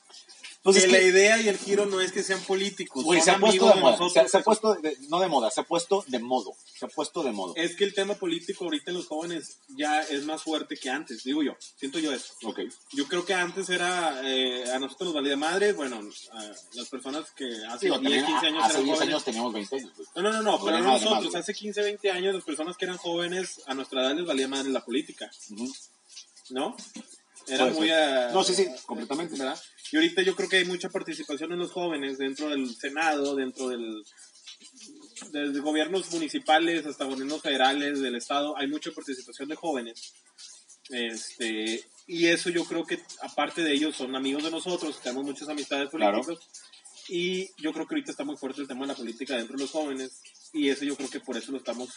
[0.65, 3.19] Pues que es la que, idea y el giro no es que sean políticos, güey,
[3.21, 4.11] son se ha puesto de de moda.
[4.11, 6.55] Se, ha- se ha que puesto, de- no de moda, se ha puesto de modo.
[6.79, 7.53] Se ha puesto de modo.
[7.57, 11.25] Es que el tema político ahorita en los jóvenes ya es más fuerte que antes,
[11.25, 12.35] digo yo, siento yo eso.
[12.45, 12.61] Ok.
[12.93, 16.01] Yo creo que antes era, eh, a nosotros nos valía madre, bueno,
[16.33, 16.43] a
[16.75, 19.09] las personas que hace Digo, 10, también 15 años hace eran 10 jóvenes.
[19.15, 20.09] años teníamos 20 años, güey.
[20.15, 23.63] No, no, no, no, pero nosotros, hace 15, 20 años, las personas que eran jóvenes,
[23.67, 25.29] a nuestra edad les valía madre la política.
[26.51, 26.77] ¿no?
[27.49, 29.37] Era muy a- No, sí, sí, completamente.
[29.39, 29.61] ¿verdad?
[29.91, 33.69] Y ahorita yo creo que hay mucha participación en los jóvenes dentro del Senado, dentro
[33.69, 34.03] del
[35.31, 40.15] desde gobiernos municipales hasta gobiernos federales del estado, hay mucha participación de jóvenes.
[40.89, 45.49] Este, y eso yo creo que aparte de ellos son amigos de nosotros, tenemos muchas
[45.49, 46.23] amistades Claro.
[46.23, 46.49] políticas.
[47.09, 49.63] Y yo creo que ahorita está muy fuerte el tema de la política dentro de
[49.65, 50.21] los jóvenes.
[50.53, 51.89] Y eso yo creo que por eso lo estamos.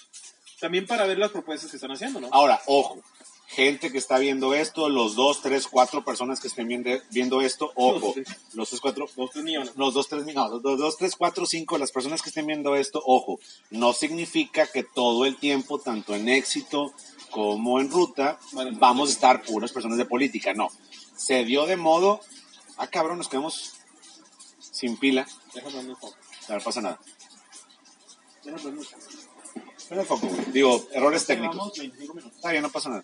[0.60, 2.30] También para ver las propuestas que están haciendo, ¿no?
[2.32, 3.02] Ahora, ojo,
[3.48, 7.72] gente que está viendo esto, los dos, tres, cuatro personas que estén viendo, viendo esto,
[7.76, 8.14] ojo,
[8.54, 9.74] los tres, cuatro, Dos, tres millones.
[9.76, 12.76] los dos, tres, no, los dos, dos, tres, cuatro, cinco, las personas que estén viendo
[12.76, 13.40] esto, ojo,
[13.70, 16.94] no significa que todo el tiempo, tanto en éxito
[17.32, 18.72] como en ruta, Vale.
[18.74, 20.70] vamos a estar puras personas de política, no.
[21.18, 22.22] Se dio de modo,
[22.78, 23.74] ah cabrón, nos quedamos
[24.60, 26.16] sin pila, Déjame foco.
[26.50, 27.00] no pasa nada.
[28.44, 28.86] Déjame el
[29.88, 30.46] Prende el foco, güey.
[30.52, 31.56] Digo, errores técnicos.
[31.56, 32.36] Llevamos 25 minutos.
[32.36, 33.04] Está bien, no pasa nada.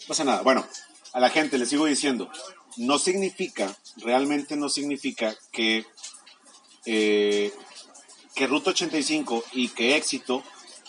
[0.00, 0.42] No pasa nada.
[0.42, 0.66] Bueno,
[1.12, 2.30] a la gente le sigo diciendo,
[2.76, 5.84] no significa, realmente no significa que,
[6.86, 7.52] eh,
[8.34, 10.42] que Ruta 85 y que Éxito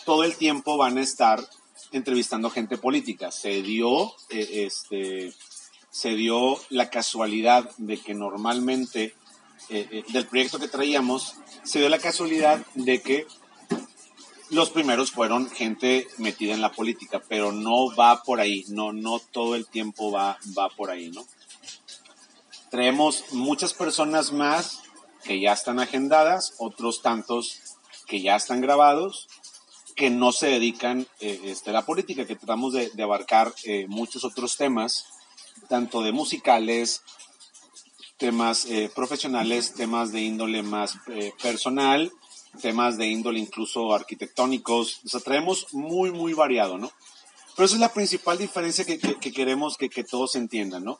[0.04, 1.46] todo el tiempo van a estar
[1.92, 3.30] entrevistando gente política.
[3.30, 5.32] Se dio, eh, este,
[5.90, 9.14] se dio la casualidad de que normalmente
[9.70, 13.26] eh, eh, del proyecto que traíamos, se dio la casualidad de que
[14.48, 19.18] los primeros fueron gente metida en la política, pero no va por ahí, no, no
[19.18, 21.26] todo el tiempo va, va por ahí, ¿no?
[22.70, 24.80] Traemos muchas personas más
[25.22, 27.58] que ya están agendadas, otros tantos
[28.06, 29.28] que ya están grabados,
[29.96, 33.52] que no se dedican eh, este, a la política, que tratamos de, abarcar
[33.88, 35.04] muchos otros temas,
[35.68, 37.02] tanto de musicales,
[38.18, 42.12] temas eh, profesionales, temas de índole más eh, personal,
[42.60, 45.00] temas de índole incluso arquitectónicos.
[45.04, 46.90] O sea, traemos muy, muy variado, ¿no?
[47.56, 50.98] Pero esa es la principal diferencia que, que- que queremos que, que todos entiendan, ¿no?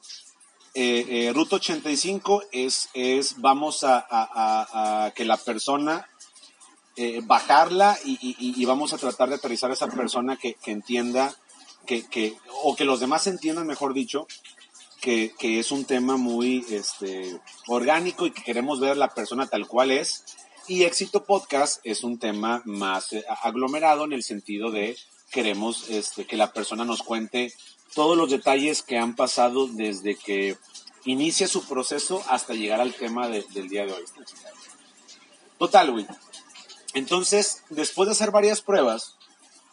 [0.74, 6.09] Eh, eh, Ruta 85 es, es vamos a, a- a- a que la persona,
[6.96, 10.70] eh, bajarla y, y- y vamos a tratar de aterrizar a esa persona que, que
[10.72, 11.35] entienda,
[11.87, 14.26] que, que, o que los demás entiendan, mejor dicho,
[15.00, 19.90] que, es un tema muy este, orgánico y que queremos ver la persona tal cual
[19.90, 20.24] es.
[20.66, 24.96] Y Éxito Podcast es un tema más eh, aglomerado en el sentido de
[25.30, 27.52] queremos este, que la persona nos cuente
[27.94, 30.56] todos los detalles que han pasado desde que
[31.04, 34.04] inicia su proceso hasta llegar al tema de- del día de hoy.
[35.58, 36.06] Total, güey.
[36.94, 39.16] Entonces, después de hacer varias pruebas,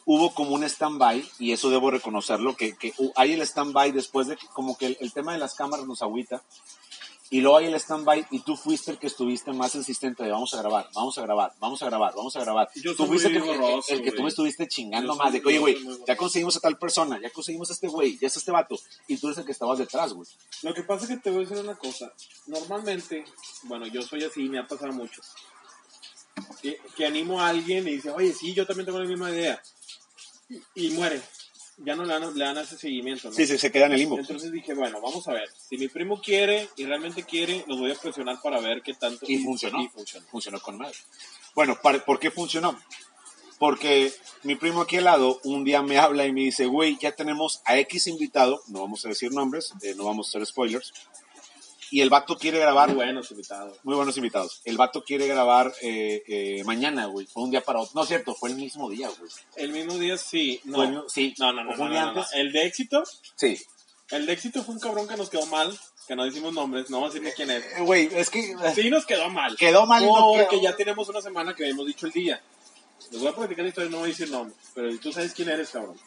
[0.05, 4.37] hubo como un stand-by, y eso debo reconocerlo, que, que hay el stand-by después de
[4.37, 6.43] que como que el, el tema de las cámaras nos agüita,
[7.31, 10.53] y luego hay el stand-by, y tú fuiste el que estuviste más insistente de vamos
[10.53, 12.69] a grabar, vamos a grabar, vamos a grabar, vamos a grabar.
[12.75, 13.49] Yo tú fuiste el, que-
[13.95, 15.75] el- que tú me estuviste chingando Yo más, de que, oye, güey,
[16.07, 19.17] ya conseguimos a tal persona, ya conseguimos a este güey, ya está este vato, y
[19.17, 20.27] tú eres el que estabas detrás, güey.
[20.61, 22.13] Lo que pasa es que te voy a decir una cosa.
[22.45, 23.25] Normalmente,
[23.63, 25.19] bueno, yo soy así, me ha pasado mucho.
[26.61, 29.61] Que, que animo a alguien y dice, oye, sí, yo también tengo la misma idea.
[30.75, 31.21] Y, muere.
[31.77, 33.35] Ya no le dan, le dan ese seguimiento, ¿no?
[33.35, 34.17] Sí, sí, se queda en el limbo.
[34.17, 35.49] Entonces dije, bueno, vamos a ver.
[35.57, 39.25] Si mi primo quiere y realmente quiere, los voy a presionar para ver qué tanto.
[39.27, 39.81] Y funcionó.
[39.83, 40.25] Y funcionó.
[40.27, 40.95] funcionó con madre.
[41.53, 42.79] Bueno, para- ¿por qué funcionó?
[43.59, 47.13] Porque mi primo aquí al lado un día me habla y me dice, güey, ya
[47.13, 50.93] tenemos a X invitado, no vamos a decir nombres, eh, no vamos a hacer spoilers,
[51.95, 53.77] y el vato quiere grabar, Muy buenos invitados.
[53.83, 57.79] muy buenos invitados, el vato quiere grabar eh, eh, mañana, güey, fue un día para
[57.79, 59.31] otro, no es cierto, fue el mismo día, güey.
[59.55, 60.59] El mismo día sí.
[60.65, 61.33] No, el sí.
[61.39, 61.71] no, no, no.
[61.71, 62.19] ¿O fue no, un día no, no.
[62.21, 62.33] antes?
[62.33, 63.01] El de éxito,
[63.35, 63.57] Sí.
[64.09, 65.73] el de éxito fue un cabrón que nos quedó mal,
[66.05, 67.63] que no decimos nombres, no vamos a decir ni quién es.
[67.63, 69.55] Eh, Güey, es que Sí, nos quedó mal.
[69.55, 72.41] quedó mal no Porque ya tenemos una semana que habíamos dicho el día.
[73.11, 74.53] Les voy a platicar la historia, no voy a decir nombre.
[74.73, 75.97] Pero tú sabes quién eres, cabrón.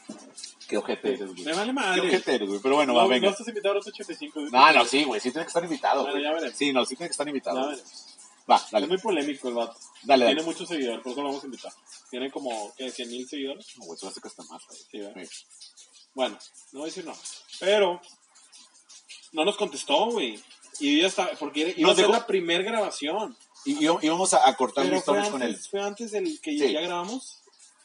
[0.68, 1.44] Qué ojete eres, güey.
[1.44, 2.00] Me vale Qué madre.
[2.02, 3.30] ojete eres, güey, pero bueno, no, va, no venga.
[3.30, 4.40] estás invitado a los 85.
[4.52, 6.34] No, no, sí, güey, sí tiene que estar invitado, Bueno, güey.
[6.34, 6.56] veremos.
[6.58, 7.72] Sí, no, sí tiene que estar invitado.
[7.74, 7.82] Ya.
[8.50, 8.86] Va, Es dale.
[8.86, 9.76] muy polémico el vato.
[10.02, 10.46] Dale, Tiene dale.
[10.52, 11.72] muchos seguidores, por eso lo vamos a invitar.
[12.10, 12.90] Tiene como, ¿qué?
[12.90, 13.66] 100 mil seguidores.
[13.78, 14.78] No, güey, eso hace que está más, güey.
[14.90, 15.22] Sí, ¿verdad?
[15.24, 15.44] Sí.
[16.14, 16.38] Bueno,
[16.72, 17.14] no voy a decir no.
[17.60, 18.00] Pero,
[19.32, 20.42] no nos contestó, güey.
[20.80, 23.36] Y ya está, porque iba Nos a ser la primer grabación.
[23.64, 25.56] Y íbamos a, a cortar historias con él.
[25.70, 26.72] fue antes del que Sí.
[26.72, 27.37] ya grabamos.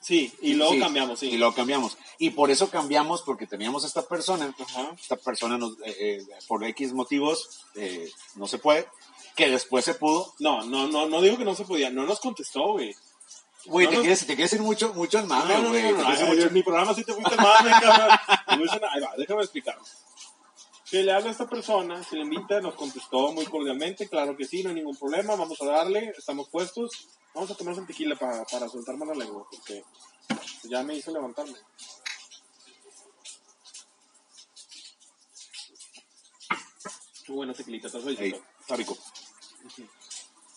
[0.03, 1.29] Sí, y luego Sí, cambiamos, sí.
[1.29, 1.97] Y luego cambiamos.
[2.19, 4.53] Y por eso cambiamos, porque teníamos esta persona.
[4.59, 4.91] Ajá.
[5.01, 8.85] Esta persona, nos, eh, eh, por X motivos, eh, no se puede.
[9.35, 10.33] Que después se pudo.
[10.39, 12.93] No, no, no, no digo que no se podía, no nos contestó, güey.
[13.65, 14.01] Güey, No, te, no.
[14.01, 15.83] quieres, te quieres ir mucho, mucho al No, mame, no, no, güey.
[15.83, 18.17] no, no, programa sí te fuiste mal, cabrón.
[18.45, 18.89] Te fuiste mal.
[18.93, 19.77] Ahí va, déjame explicar.
[20.93, 24.45] Que le habla a esta persona, se le invita, nos contestó muy cordialmente, claro que
[24.45, 27.07] sí, no hay ningún problema, vamos a darle, estamos puestos.
[27.33, 29.83] Vamos a tomarnos un tequila para, para soltar más la lengua, porque
[30.65, 31.57] ya me hizo levantarme.
[37.27, 38.45] Muy buena tequilita, te soy Ey, sincero.
[38.59, 38.95] está rico.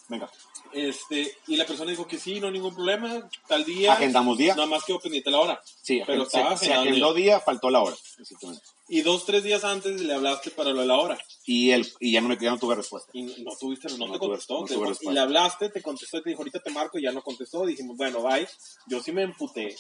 [0.09, 0.31] Venga.
[0.75, 3.95] Este, y la persona dijo que sí, no hay ningún problema, tal día.
[3.95, 4.55] Agendamos día.
[4.55, 5.63] Nada más quedó pendiente la hora.
[5.81, 7.97] Sí, pero se, estaba se el agendó día, faltó la hora.
[8.19, 8.76] Exactamente.
[8.89, 11.19] Y dos, tres días antes le hablaste para lo de la hora.
[11.45, 13.11] Y, el, y ya, no ya no tuve respuesta.
[13.15, 14.61] Y no tuviste, no, No te tuve- contestó.
[14.61, 17.03] no te- tuve y le hablaste, te contestó y te dijo, ahorita te marco y
[17.03, 17.67] ya no contestó.
[17.67, 18.47] Dijimos, bueno, bye.
[18.87, 19.75] Yo sí me emputé.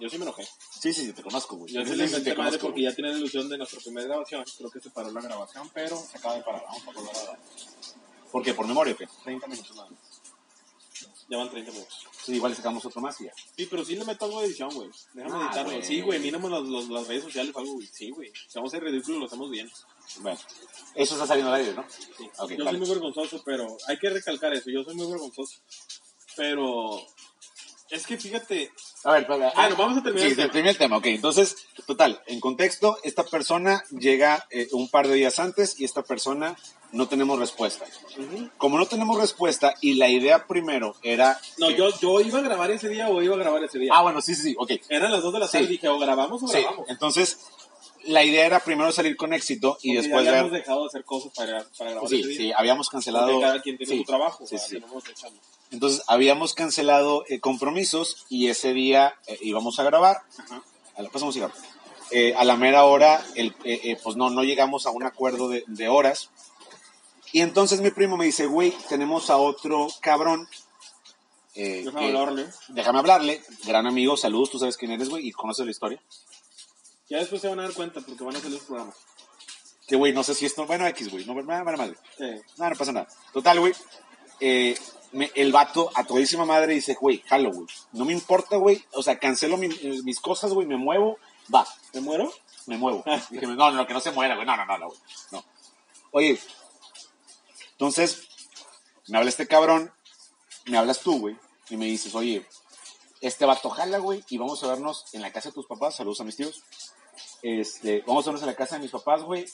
[0.00, 0.44] Yo sí me enojé.
[0.80, 1.72] Sí, sí, sí, te conozco, güey.
[1.72, 4.06] Yo Sí, sí le inventé madre conozco, porque ya tiene la ilusión de nuestra primera
[4.06, 4.44] grabación.
[4.56, 6.62] Creo que se paró la grabación, pero se acaba de parar.
[6.66, 7.38] Vamos a volver a grabar.
[8.30, 8.54] ¿Por qué?
[8.54, 9.08] ¿Por memoria o qué?
[9.24, 9.98] 30 minutos nada más.
[11.30, 12.06] Ya van 30 minutos.
[12.24, 13.32] Sí, igual sacamos otro más y ya.
[13.56, 14.88] Sí, pero sí le meto algo de edición, güey.
[15.12, 15.70] Déjame Ah, editarlo.
[15.72, 15.84] güey.
[15.84, 17.86] Sí, güey, mírame los, los- las redes sociales algo, güey.
[17.86, 18.30] Sí, güey.
[18.48, 19.70] Si vamos a ser ridículos, lo hacemos bien.
[20.20, 20.38] Bueno,
[20.94, 21.84] eso está saliendo al aire, ¿no?
[22.16, 22.24] Sí.
[22.38, 22.70] Ok, yo vale.
[22.70, 24.70] soy muy vergonzoso, pero hay que recalcar eso.
[24.70, 25.56] Yo soy muy vergonzoso.
[26.36, 27.00] Pero
[27.90, 28.70] es que fíjate,
[29.04, 30.50] A ver, pero, Bueno, vamos a terminar Sí, el tema.
[30.52, 30.96] termina el tema.
[30.96, 35.84] Ok, entonces, total, en contexto, esta persona llega eh, un par de días antes y
[35.84, 36.56] esta persona
[36.92, 37.84] no tenemos respuesta.
[38.56, 41.38] Como no tenemos respuesta y la idea primero era...
[41.58, 43.92] no, yo, yo iba a grabar ese día o iba a grabar ese día.
[43.94, 44.72] Ah, bueno, sí, sí, sí, ok.
[44.88, 45.72] Eran las 2 de la tarde Sí.
[45.72, 46.88] y dije, o grabamos o Sí, grabamos.
[46.88, 47.38] entonces,
[48.04, 50.60] la idea era primero salir con éxito y Porque después ya habíamos ver...
[50.62, 52.38] dejado de hacer cosas para, para grabar Sí, ese día.
[52.38, 53.26] sí, habíamos cancelado...
[53.26, 54.46] Porque cada quien tiene sí, su trabajo.
[54.46, 54.78] Sí, sí.
[55.70, 60.22] Entonces, habíamos cancelado eh, compromisos y ese día eh, íbamos a grabar.
[60.38, 60.62] Ajá.
[60.96, 61.52] A la, pasamos cigarro.
[62.10, 63.54] Eh, a la mera hora, el,
[64.02, 66.30] pues no, no llegamos a un acuerdo de, de horas.
[67.32, 70.48] Y entonces mi primo me dice, güey, tenemos a otro cabrón.
[71.54, 72.48] eh, Déjame que- hablarle.
[72.68, 73.42] déjame hablarle.
[73.64, 76.00] Gran amigo, saludos, tú sabes quién eres, güey, y conoces la historia.
[77.10, 78.94] Ya después se van a dar cuenta porque van a hacer los programas.
[79.86, 81.94] Que, güey, no sé si esto, bueno, X, güey, no, madre.
[82.16, 82.24] Sí.
[82.58, 83.08] No, no pasa nada.
[83.32, 83.72] Total, güey.
[84.40, 84.78] eh,
[85.10, 87.66] me- el vato a todísima madre dice, güey, jalo, güey.
[87.92, 88.84] No me importa, güey.
[88.92, 91.18] O sea, cancelo mi- eh, mis cosas, güey, me muevo.
[91.52, 92.32] Va, ¿Me muero?
[92.66, 93.02] me muevo.
[93.30, 94.46] Dije, no, no, que no se muera, güey.
[94.46, 94.98] No, no, no, no, güey.
[95.32, 95.44] No.
[96.12, 96.38] Oye,
[97.78, 98.26] entonces,
[99.06, 99.92] me habla este cabrón,
[100.66, 101.36] me hablas tú, güey,
[101.70, 102.44] y me dices, oye,
[103.20, 105.94] este vato jala, güey, y vamos a vernos en la casa de tus papás.
[105.94, 106.60] Saludos a mis tíos.
[107.40, 109.46] Este, vamos a vernos en la casa de mis papás, güey.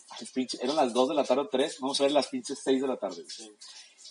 [0.63, 1.81] Eran las 2 de la tarde o 3.
[1.81, 3.23] Vamos a ver las pinches 6 de la tarde.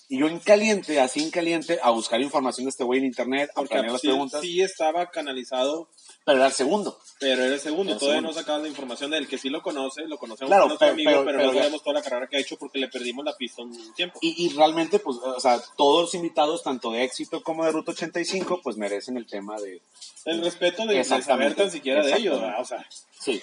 [0.10, 3.50] Y yo en caliente, así en caliente, a buscar información de este güey en internet,
[3.56, 4.42] a planear las sí, preguntas.
[4.42, 5.90] sí estaba canalizado,
[6.26, 7.00] Pero era el segundo.
[7.20, 7.84] pero era el segundo.
[7.92, 8.30] Era el Todavía segundo.
[8.36, 11.10] no sacaba la información del que sí lo conoce, lo conocemos Claro, nuestro pero- amigo,
[11.12, 13.26] pero- pero, pero no ya- sabemos toda la carrera que ha hecho porque le perdimos
[13.26, 14.20] la pista un tiempo.
[14.22, 17.92] Y, y realmente, pues, o sea, todos los invitados, tanto de éxito como de Ruta
[17.94, 19.82] 85, pues merecen el tema de...
[20.26, 22.40] El respeto de, de saber tan siquiera de ellos.
[22.40, 22.62] ¿verdad?
[22.62, 22.86] o sea,
[23.20, 23.42] Sí.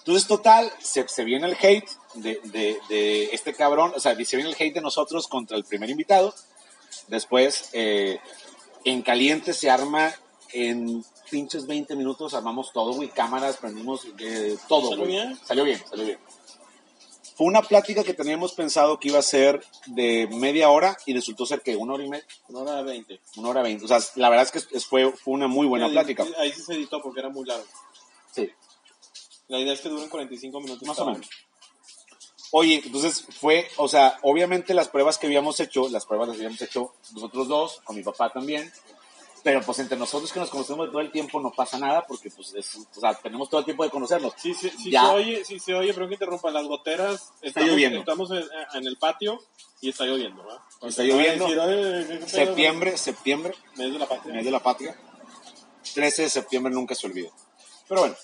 [0.00, 4.36] Entonces, total, se, se viene el hate de, de- de este cabrón, o sea, se
[4.36, 6.34] viene el hate de nosotros contra el primer invitado.
[7.08, 8.18] Después, eh,
[8.84, 10.14] en caliente se arma
[10.52, 15.10] en pinches 20 minutos, armamos todo, güey, cámaras, prendimos eh, todo, ¿Salió güey.
[15.16, 15.38] bien?
[15.44, 16.18] Salió bien, salió bien.
[17.36, 21.46] Fue una plática que teníamos pensado que iba a ser de media hora y resultó
[21.46, 23.20] ser que una hora y media, una hora veinte.
[23.36, 23.84] una hora veinte.
[23.84, 26.26] O sea, la verdad es que fue, fue una muy buena plática.
[26.38, 27.64] Ahí sí se editó porque era muy largo.
[28.34, 28.50] Sí.
[29.50, 30.86] La idea es que duren 45 minutos.
[30.88, 31.28] Más o menos.
[32.52, 36.60] Oye, entonces fue, o sea, obviamente las pruebas que habíamos hecho, las pruebas las habíamos
[36.62, 38.72] hecho nosotros dos, con mi papá también,
[39.44, 42.28] pero pues entre nosotros que nos conocemos de todo el tiempo no pasa nada porque
[42.30, 44.34] pues es, o sea, tenemos todo el tiempo de conocernos.
[44.36, 45.02] Sí, sí, sí Ya.
[45.02, 48.00] se oye, sí se oye, pero que interrumpa, las goteras, estamos, lloviendo.
[48.00, 49.40] estamos en, en el patio
[49.80, 50.60] y está lloviendo, ¿verdad?
[50.82, 51.46] Está lloviendo.
[51.46, 51.68] Ay, sí, ay,
[52.02, 52.28] ¿qué- qué pedo?
[52.28, 54.34] Septiembre, septiembre, Mes de la patria.
[54.34, 55.00] mes de la patria,
[55.94, 57.30] 13 de septiembre nunca se olvida.
[57.88, 58.16] Pero bueno,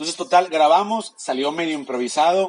[0.00, 2.48] entonces total, grabamos, salió medio improvisado,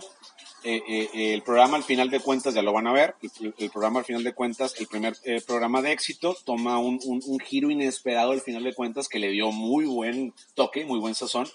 [0.63, 3.53] eh, eh, eh, el programa al final de cuentas, ya lo van a ver, el,
[3.57, 7.21] el programa al final de cuentas, el primer eh, programa de éxito, toma un, un-
[7.25, 11.13] un giro inesperado al final de cuentas que le dio muy buen toque, muy buen
[11.13, 11.49] sazón.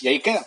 [0.00, 0.46] Y ahí queda.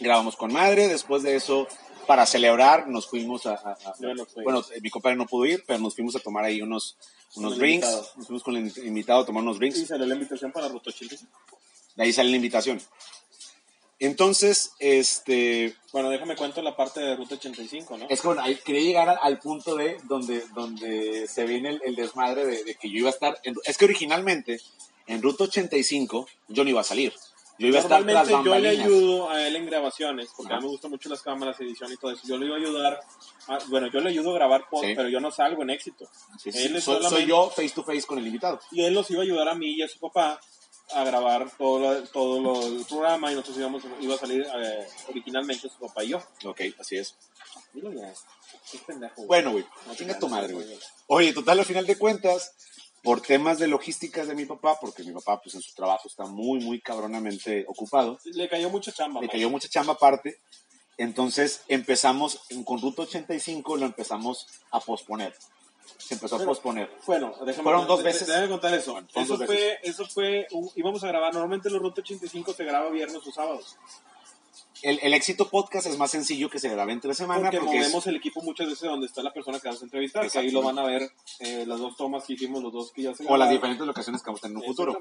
[0.00, 1.68] Grabamos con madre, después de eso,
[2.06, 3.52] para celebrar, nos fuimos a...
[3.54, 4.44] a- a- Yo no fui.
[4.44, 6.96] bueno, mi compadre no pudo ir, pero nos fuimos a tomar ahí unos,
[7.34, 7.84] unos drinks.
[7.86, 8.08] invitado.
[8.16, 9.78] Nos fuimos con el invitado a tomar unos drinks.
[9.78, 11.30] Y salió la invitación para Ruto 85.
[11.96, 12.80] De ahí sale la invitación.
[14.06, 18.06] Entonces, este, Bueno, déjame cuento la parte de Ruta 85, ¿no?
[18.08, 21.80] es que bueno, ahí quería llegar al, al punto de donde, donde se viene el,
[21.84, 23.38] el desmadre de, de que yo iba a estar.
[23.44, 24.60] en- es que originalmente
[25.06, 27.12] en Ruta 85 yo no iba a salir.
[27.58, 30.60] Yo iba a estar tras yo le ayudo a él en grabaciones, porque a Ajá.
[30.62, 32.22] mí me gustan mucho las cámaras, edición y todo eso.
[32.26, 33.00] Yo le iba a ayudar,
[33.46, 34.94] a- bueno, yo le ayudo a grabar post, Sí.
[34.96, 36.08] pero yo no salgo en éxito.
[36.42, 38.58] Sí, sí, Él es soy, soy yo face to face con el invitado.
[38.72, 40.40] Y él nos iba a ayudar a mí y a su papá
[40.94, 44.86] a grabar todo, lo- todo lo- el programa y nosotros íbamos, iba a salir eh,
[45.08, 46.22] originalmente su papá y yo.
[46.44, 47.14] Ok, así es.
[47.72, 48.12] Dilo ya.
[48.70, 49.14] Qué pendejo.
[49.16, 49.26] güey.
[49.28, 50.66] Bueno, güey, No chinga tu madre, güey.
[50.66, 50.78] güey.
[51.08, 52.52] Oye, total, al final de cuentas,
[53.02, 56.24] por temas de logísticas de mi papá, porque mi papá, pues en su trabajo está
[56.26, 59.20] muy, muy cabronamente ocupado, Le cayó mucha chamba.
[59.20, 59.32] le man.
[59.32, 60.40] cayó mucha chamba aparte.
[60.98, 65.34] Entonces empezamos, en- con Ruta 85 lo empezamos a posponer.
[65.98, 66.90] Se empezó a Pero- posponer.
[67.06, 68.26] Bueno, déjame, Fueron dos veces.
[68.28, 68.92] Déjame contar eso.
[68.92, 72.90] Bueno, eso, fue, eso fue, un- íbamos a grabar, normalmente los Ruta 85 se graba
[72.90, 73.76] viernes o sábados.
[74.82, 77.82] El, el éxito podcast es más sencillo que se grabe entre semana Porque porque es-
[77.84, 80.50] movemos el equipo muchas veces donde está la persona que vamos a entrevistar, que ahí
[80.50, 81.08] lo van a ver
[81.38, 83.54] eh, las dos tomas que hicimos, los dos que ya se o las grabaron.
[83.54, 84.98] diferentes locaciones que vamos a tener en un futuro.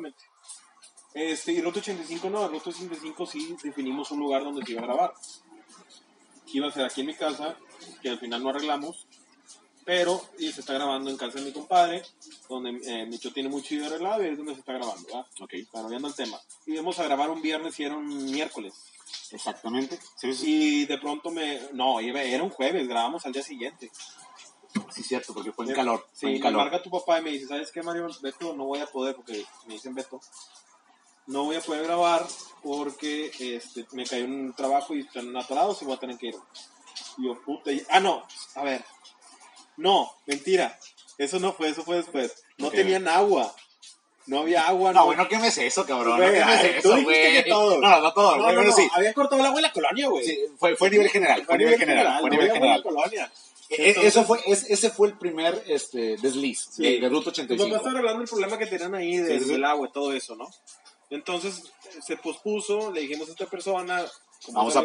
[1.15, 4.85] Este, y Ruta 85 no, Ruta 85 sí definimos un lugar donde se iba a
[4.85, 5.13] grabar.
[6.53, 7.55] Iba a ser aquí en mi casa,
[8.01, 9.07] que al final no arreglamos,
[9.85, 12.03] pero y se está grabando en casa de mi compadre,
[12.49, 15.25] donde eh, mi tío tiene muy chido arreglado y es donde se está grabando, ¿verdad?
[15.41, 15.53] Ok,
[15.89, 16.39] viendo el tema.
[16.65, 18.73] Íbamos a grabar un viernes y era un miércoles.
[19.31, 19.99] exactamente.
[20.15, 21.59] Sí, sí, Y de pronto me...
[21.73, 23.91] No, era un jueves, grabamos al día siguiente.
[24.93, 26.07] sí, cierto, porque fue en calor.
[26.13, 26.61] Sí, fue en me calor.
[26.63, 28.07] marca tu papá y me dice, ¿sabes qué, Mario?
[28.21, 30.19] Beto, no voy a poder, porque me dicen Beto,
[31.27, 32.25] no voy a poder grabar
[32.63, 36.35] porque este, me cayó un trabajo y están atorados y voy a tener que ir.
[37.17, 38.25] Y yo, puta, y- ah, no,
[38.55, 38.83] a ver,
[39.81, 40.77] no, mentira,
[41.17, 42.43] eso no fue, eso fue después.
[42.57, 42.73] No Ok.
[42.75, 43.53] tenían agua,
[44.27, 44.93] no había agua.
[44.93, 46.17] No, no quemes eso, cabrón.
[46.17, 47.43] Güey, no ay, tú eso, dijiste güey.
[47.43, 47.79] que todo.
[47.79, 48.87] No, no todo, No, no, pero no, sí.
[48.93, 50.25] había cortado el agua en la colonia, güey.
[50.25, 52.83] Sí, fue, fue a nivel general, fue a nivel general, fue a nivel general.
[53.73, 56.83] Entonces- Eso fue, es- ese fue el primer este, desliz Sí.
[56.83, 57.75] de, de Ruta Tu papá 85.
[57.77, 60.35] está arreglando el problema que tenían ahí de- Sí, sí, del agua y todo eso,
[60.35, 60.49] ¿no?
[61.09, 61.63] Entonces
[62.05, 64.05] se pospuso, le dijimos a esta persona,
[64.45, 64.83] como Vamos a- a-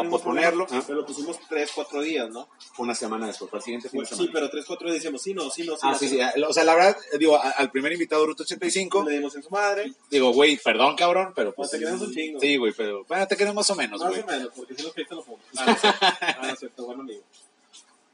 [0.00, 0.84] a no posponerlo, problema, ¿ah?
[0.86, 2.48] Pero lo pusimos tres, cuatro días, ¿no?
[2.78, 4.30] Una semana después, fue el siguiente fin de sí, semana.
[4.32, 5.80] pero tres, cuatro días decíamos, sí, no, sí, no, sí.
[5.82, 6.18] Ah, no, sí, sí.
[6.18, 6.42] sí.
[6.42, 9.50] O sea, la verdad, digo, al primer invitado de Ruta 85, Le dimos en su
[9.50, 11.70] madre, digo, güey, perdón, cabrón, pero pues.
[11.70, 12.40] te queremos un chingo.
[12.40, 13.04] Sí, güey, pero.
[13.04, 14.22] Bueno, te queremos más o menos, más güey.
[14.22, 15.38] o menos, porque si no, que ahí te lo pongo.
[15.56, 17.22] Ah, no cierto, Ah, no cierto, bueno, amigo.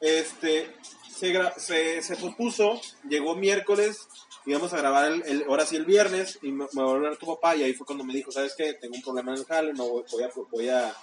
[0.01, 0.75] Este,
[1.11, 4.09] se, se, se pospuso, llegó miércoles,
[4.47, 7.27] íbamos a grabar el, el- ahora sí el viernes, y me, me a hablar tu
[7.27, 8.75] papá, y ahí fue cuando me dijo, ¿sabes qué?
[8.75, 10.95] Tengo un problema en el jale, no voy, voy a, voy a,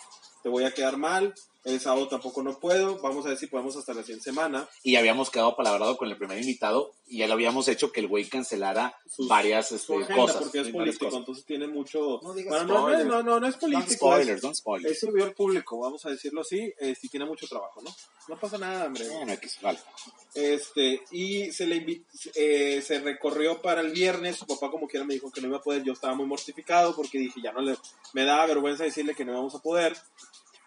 [0.43, 1.33] te voy a quedar mal,
[1.65, 4.67] el sábado tampoco no puedo, vamos a ver si podemos hasta la siguiente semana.
[4.83, 8.07] Y habíamos quedado palabrado con el primer invitado y ya lo habíamos hecho que el
[8.07, 10.41] güey cancelara Sus- varias Su este, agenda, cosas.
[10.43, 11.19] porque es político, cosas.
[11.19, 12.19] entonces tiene mucho...
[12.23, 13.05] No digas Bueno, no, no, spoilers.
[13.07, 14.91] no, no, no es Don't político, es, spoilers, don't spoilers.
[14.93, 17.93] es servidor público, vamos a decirlo así, eh, si tiene mucho trabajo, ¿no?
[18.27, 19.07] No pasa nada, hombre.
[19.09, 19.79] Bueno, X, vale.
[20.35, 22.03] Este, y se le
[22.35, 25.57] eh, se recorrió para el viernes, su papá como quiera me dijo que no iba
[25.57, 27.75] a poder, yo estaba muy mortificado porque dije, ya no le,
[28.13, 29.97] me daba vergüenza decirle que no íbamos a poder.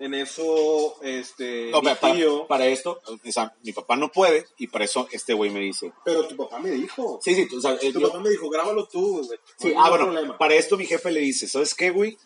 [0.02, 4.10] En eso, este, No, mi para, para- tío- para esto, o sea, mi papá no
[4.10, 5.92] puede y por eso este güey me dice.
[6.04, 8.30] pero tu papá me dijo, Sí, sí, tú, o sea, eh, tu yo- papá me
[8.30, 9.38] dijo, grábalo tú, güey.
[9.58, 10.36] sí, ah, bueno, problema.
[10.38, 12.18] para esto mi jefe le dice, ¿sabes qué, güey?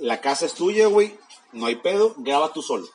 [0.00, 1.16] La casa es tuya, güey,
[1.52, 2.86] no hay pedo, graba tú solo.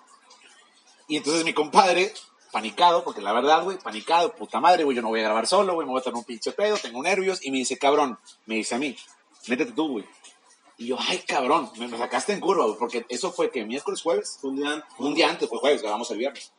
[1.08, 2.14] Y entonces mi compadre,
[2.52, 5.74] panicado, porque la verdad, güey, panicado, puta madre, güey, yo no voy a grabar solo,
[5.74, 8.56] güey, me voy a tener un pinche pedo, tengo nervios, y me dice, cabrón, me
[8.58, 8.96] dice a mí,
[9.48, 10.06] métete tú, güey.
[10.80, 14.02] Y yo, ay, cabrón, me, me sacaste en curva, güey, porque eso fue que miércoles,
[14.02, 14.90] jueves, Un día antes.
[14.98, 16.52] un día antes, fue jueves, grabamos el viernes.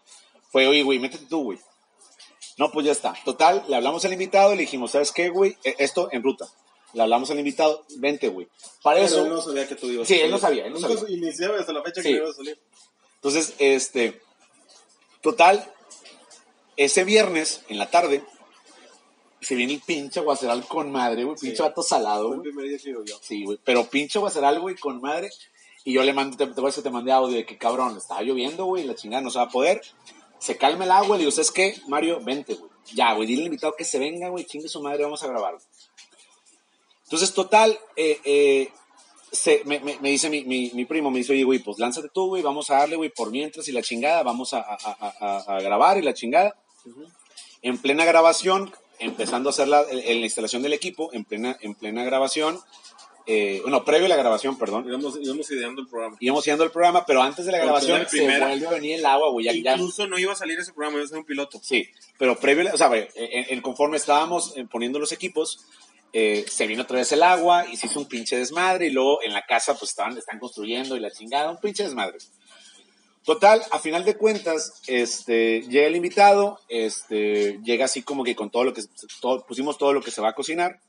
[0.52, 1.58] Fue, oye, güey, métete tú, güey.
[2.58, 3.14] No, pues ya está.
[3.24, 5.56] Total, le hablamos al invitado y le dijimos, ¿sabes qué, güey?
[5.64, 6.46] Eh, Esto en ruta.
[6.92, 8.48] Le hablamos al invitado, vente, güey.
[8.82, 10.80] Para Pero eso, él no sabía que tú ibas Sí, él no sabía, él no
[10.80, 10.96] sabía.
[11.08, 12.08] iniciaba hasta la fecha Sí.
[12.10, 12.58] que iba a salir.
[13.14, 14.20] entonces, este,
[15.22, 15.72] total,
[16.76, 18.22] ese viernes, en la tarde,
[19.40, 21.62] se viene el pinche guaceral con madre, güey, pinche Sí.
[21.62, 22.40] vato salado, güey.
[22.40, 23.18] primer día que yo.
[23.22, 25.30] Sí, güey, pero pinche guaceral, güey, con madre.
[25.84, 27.96] Y yo le mando, te, te voy a decir, te mandé audio de que cabrón,
[27.96, 29.80] estaba lloviendo, güey, la chingada no se va a poder.
[30.38, 31.74] Se calma el agua, le digo, ¿sabes qué?
[31.88, 32.70] Mario, vente, güey.
[32.94, 35.56] Ya, güey, dile al invitado que se venga, güey, chingue su madre, vamos a grabar.
[37.04, 38.72] Entonces, total, eh, eh,
[39.32, 42.08] se, me, me- me dice mi, mi, mi primo, me dice, oye, güey, pues lánzate
[42.12, 45.14] tú, güey, vamos a darle, güey, por mientras y la chingada, vamos a, a- a-
[45.20, 46.56] a- a grabar y la chingada.
[47.62, 52.04] En plena grabación, empezando a hacer la, la instalación del equipo, en plena, en plena
[52.04, 52.60] grabación,
[53.26, 56.16] eh, bueno, previo a la grabación, perdón, Íbamos, íbamos ideando el programa.
[56.20, 59.30] íbamos haciendo el programa, pero antes de la grabación se vuelve a venir el agua,
[59.30, 61.60] güey, ya, ya- Incluso no iba a salir ese programa, iba a ser un piloto.
[61.62, 61.86] Sí,
[62.18, 65.64] pero previo, o sea, güey, en, en- conforme estábamos eh, poniendo los equipos,
[66.12, 69.22] eh, se vino otra vez el agua y se hizo un pinche desmadre y luego
[69.22, 72.18] en la casa pues estaban, están construyendo y la chingada, un pinche desmadre.
[73.24, 78.50] Total, a final de cuentas, este, llega el invitado, este, llega así como que con
[78.50, 78.82] todo lo que,
[79.20, 80.80] todo- pusimos todo lo que se va a cocinar.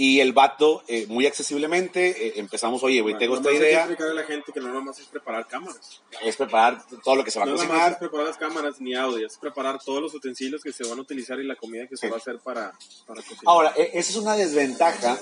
[0.00, 3.78] Y el vato, eh, muy accesiblemente, eh, empezamos, oye, güey, tengo esta hay que idea,
[3.80, 6.00] explicarle a la gente que no nada más es preparar cámaras.
[6.22, 7.92] es preparar todo lo que se va a No nada más cocinar.
[7.94, 11.02] es preparar las cámaras ni audio, es preparar todos los utensilios que se van a
[11.02, 12.10] utilizar y la comida que se Sí.
[12.10, 12.72] va a hacer para,
[13.08, 13.42] para cocinar.
[13.46, 15.18] Ahora, e- esa es una desventaja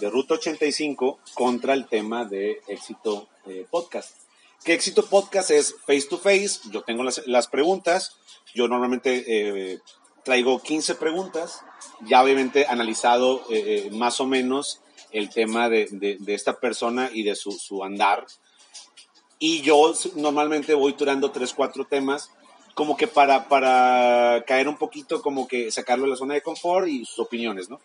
[0.00, 4.16] de Ruta 85 contra el tema de éxito eh, podcast.
[4.64, 8.16] Que éxito podcast es face to face, yo tengo las, las preguntas,
[8.54, 9.78] yo normalmente eh,
[10.24, 11.62] traigo 15 preguntas,
[12.06, 14.80] ya obviamente analizado eh, eh, más o menos
[15.10, 18.26] el tema de, de- esta persona y de su, su andar.
[19.38, 22.30] Y yo normalmente voy durando 3, 4 temas
[22.74, 26.86] como que para, para caer un poquito, como que sacarlo de la zona de confort
[26.88, 27.80] y sus opiniones, ¿no?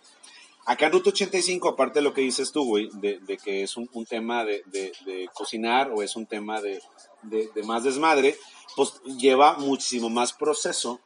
[0.65, 4.45] Acá Ruta 85, aparte de lo que dices tú, güey, de, que es un, tema
[4.45, 4.63] de,
[5.33, 6.81] cocinar o es un tema de
[7.63, 8.37] más desmadre,
[8.75, 10.99] pues lleva muchísimo más proceso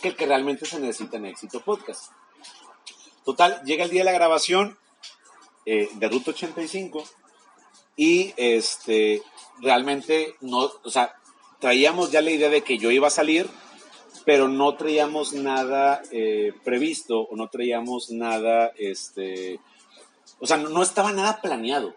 [0.00, 2.12] que el que realmente se necesita en Éxito Podcast.
[3.24, 4.78] Total, llega el día de la grabación
[5.64, 7.04] eh, de Ruta 85
[7.96, 9.22] y este,
[9.60, 11.16] realmente no, o sea,
[11.58, 13.48] traíamos ya la idea de que yo iba a salir,
[14.26, 19.58] pero no traíamos nada eh, previsto o no traíamos nada, este,
[20.40, 21.94] o sea, no, no estaba nada planeado.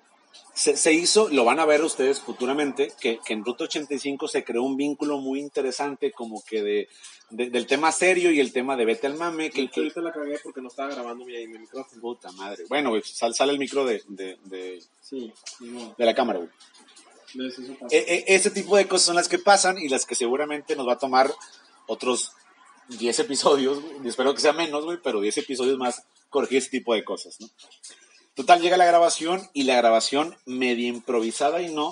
[0.53, 4.43] Se, se hizo, lo van a ver ustedes futuramente, que, que en Ruta 85 se
[4.43, 6.89] creó un vínculo muy interesante como que de,
[7.29, 10.37] de- del tema serio y el tema de vete al mame, que, ahorita la cagué
[10.43, 12.01] porque no estaba grabando mi, mi micrófono.
[12.01, 12.65] puta madre.
[12.69, 15.31] Bueno, güey, sal- sale el micro de, de, de, Sí,
[15.97, 16.51] de la cámara, güey.
[17.91, 20.87] E- e- Este tipo de cosas son las que pasan y las que seguramente nos
[20.87, 21.31] va a tomar
[21.89, 22.33] otros
[22.87, 26.93] 10 episodios, y espero que sea menos, güey, pero 10 episodios más corregir ese tipo
[26.93, 27.49] de cosas, ¿no?
[28.35, 31.91] Total, llega la grabación y la grabación media improvisada y no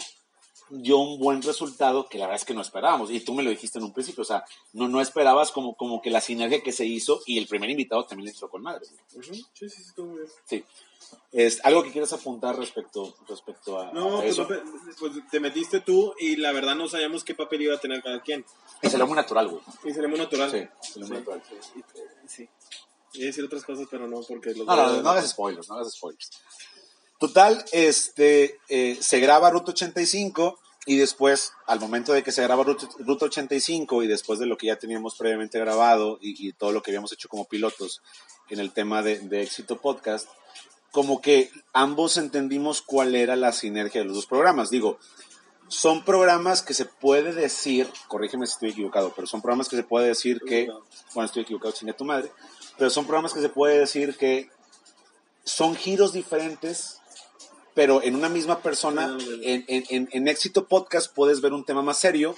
[0.70, 3.09] dio un buen resultado que la verdad es que no esperábamos.
[3.11, 4.43] Y tú me lo dijiste en un principio, o sea,
[4.74, 8.05] no, no esperabas como, como que la sinergia que se hizo y el primer invitado
[8.05, 8.86] también le entró con madre.
[9.13, 9.26] güey.
[9.30, 10.30] Ujú, Sí, sí, sí, muy bien.
[10.45, 10.63] Sí.
[11.32, 14.41] Es, ¿Algo que quieras apuntar respecto, respecto a, No, a pues, eso?
[14.41, 14.61] no te-
[14.99, 18.22] pues te metiste tú y la verdad no sabíamos qué papel iba a tener cada
[18.22, 18.43] quien.
[18.82, 19.61] Y salió muy natural, güey.
[19.86, 20.51] Y sería muy natural.
[20.51, 21.41] Sí, salió muy Sí, natural.
[21.49, 21.82] sí,
[22.28, 22.49] sí.
[23.13, 25.76] Iba a decir otras cosas, pero no, porque los No, no, no hagas spoilers, no
[25.76, 26.30] hagas spoilers.
[27.20, 32.63] Total, este, eh, se graba Ruta 85 y después, al momento de que se graba
[32.63, 36.82] Ruta, Ruta 85 y después de lo que ya teníamos previamente grabado y, todo lo
[36.84, 38.01] que habíamos hecho como pilotos
[38.49, 40.30] en el tema de, éxito podcast,
[40.91, 44.70] como que ambos entendimos cuál era la sinergia de los dos programas.
[44.70, 44.99] Digo,
[45.68, 49.84] son programas que se puede decir, corrígeme si estoy equivocado, pero son programas que se
[49.84, 50.68] puede decir que,
[51.13, 52.32] bueno, estoy equivocado, chingue tu madre,
[52.78, 54.49] pero son programas que se puede decir que
[55.43, 57.01] son giros diferentes,
[57.78, 61.63] pero en una misma persona, Ah, en, en, en, en éxito podcast puedes ver un
[61.63, 62.36] tema más serio,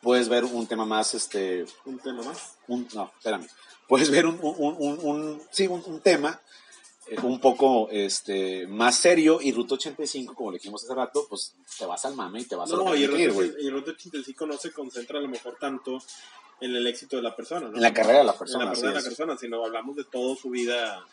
[0.00, 2.54] puedes ver un tema más, este, Un tema más.
[2.68, 3.48] un, no, espérame,
[3.88, 6.40] puedes ver un, un, un, un- sí, un, un tema
[7.08, 11.54] eh, un poco este, más serio y Ruta 85, como le dijimos hace rato, pues
[11.76, 14.56] te vas al mame y te vas a lo No, y y Ruta 85 no
[14.56, 15.98] se concentra a lo mejor tanto
[16.60, 17.74] en el éxito de la persona, ¿no?
[17.74, 19.96] En la carrera de la En persona, la así persona de la persona, sino hablamos
[19.96, 21.04] de todo su vida.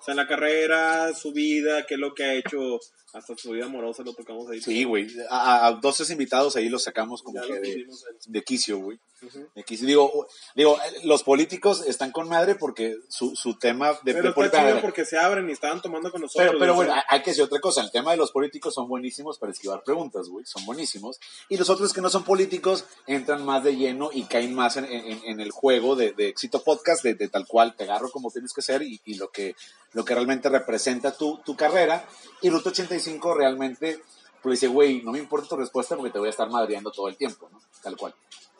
[0.00, 2.78] O sea, la carrera, su vida, qué es lo que ha hecho,
[3.12, 4.60] hasta su vida amorosa lo tocamos ahí.
[4.60, 5.06] Sí, güey.
[5.30, 7.86] A, a dos, tres invitados ahí los sacamos como Ya que de,
[8.26, 8.98] de quicio, güey.
[9.20, 9.48] Ujú.
[9.54, 9.86] De quicio.
[9.86, 14.64] Digo, digo, los políticos están con madre porque su, su tema de, Pero de política-
[14.68, 16.46] chido porque se abren y estaban tomando con nosotros.
[16.48, 17.80] Pero, pero bueno, sea, hay- que decir otra cosa.
[17.82, 20.44] El tema de los políticos son buenísimos para esquivar preguntas, güey.
[20.46, 21.18] Son buenísimos.
[21.48, 24.84] Y los otros que no son políticos entran más de lleno y caen más en,
[24.84, 28.30] en- en el juego de, de éxito podcast, de, de tal cual te agarro como
[28.30, 29.56] tienes que ser y, y lo, que,
[29.94, 32.06] lo que realmente representa tu, tu carrera.
[32.40, 34.00] Y Ruta 85 realmente,
[34.42, 37.08] pues dice, güey, no me importa tu respuesta porque te voy a estar madreando todo
[37.08, 37.60] el tiempo, ¿no?
[37.82, 38.14] Tal cual.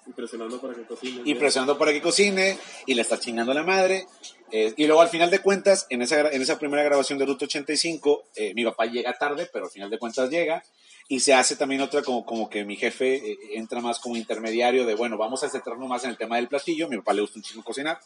[0.06, 1.26] impresionando para que cocinen.
[1.26, 4.06] Y presionando para que cocine y le está chingando la madre.
[4.50, 7.44] eh, y luego al final de cuentas, en esa, en esa primera grabación de Ruta
[7.44, 10.62] 85, eh, mi papá llega tarde, pero al final de cuentas llega.
[11.10, 14.84] Y se hace también otra como, como que mi jefe eh, entra más como intermediario
[14.84, 16.88] de, bueno, vamos a centrarnos más en el tema del platillo.
[16.88, 17.98] Mi papá le gusta un chingo cocinar.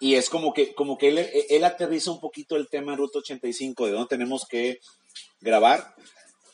[0.00, 3.20] Y es como que, como que él, él aterriza un poquito el tema de Ruta
[3.20, 4.80] 85, de dónde tenemos que
[5.40, 5.94] grabar,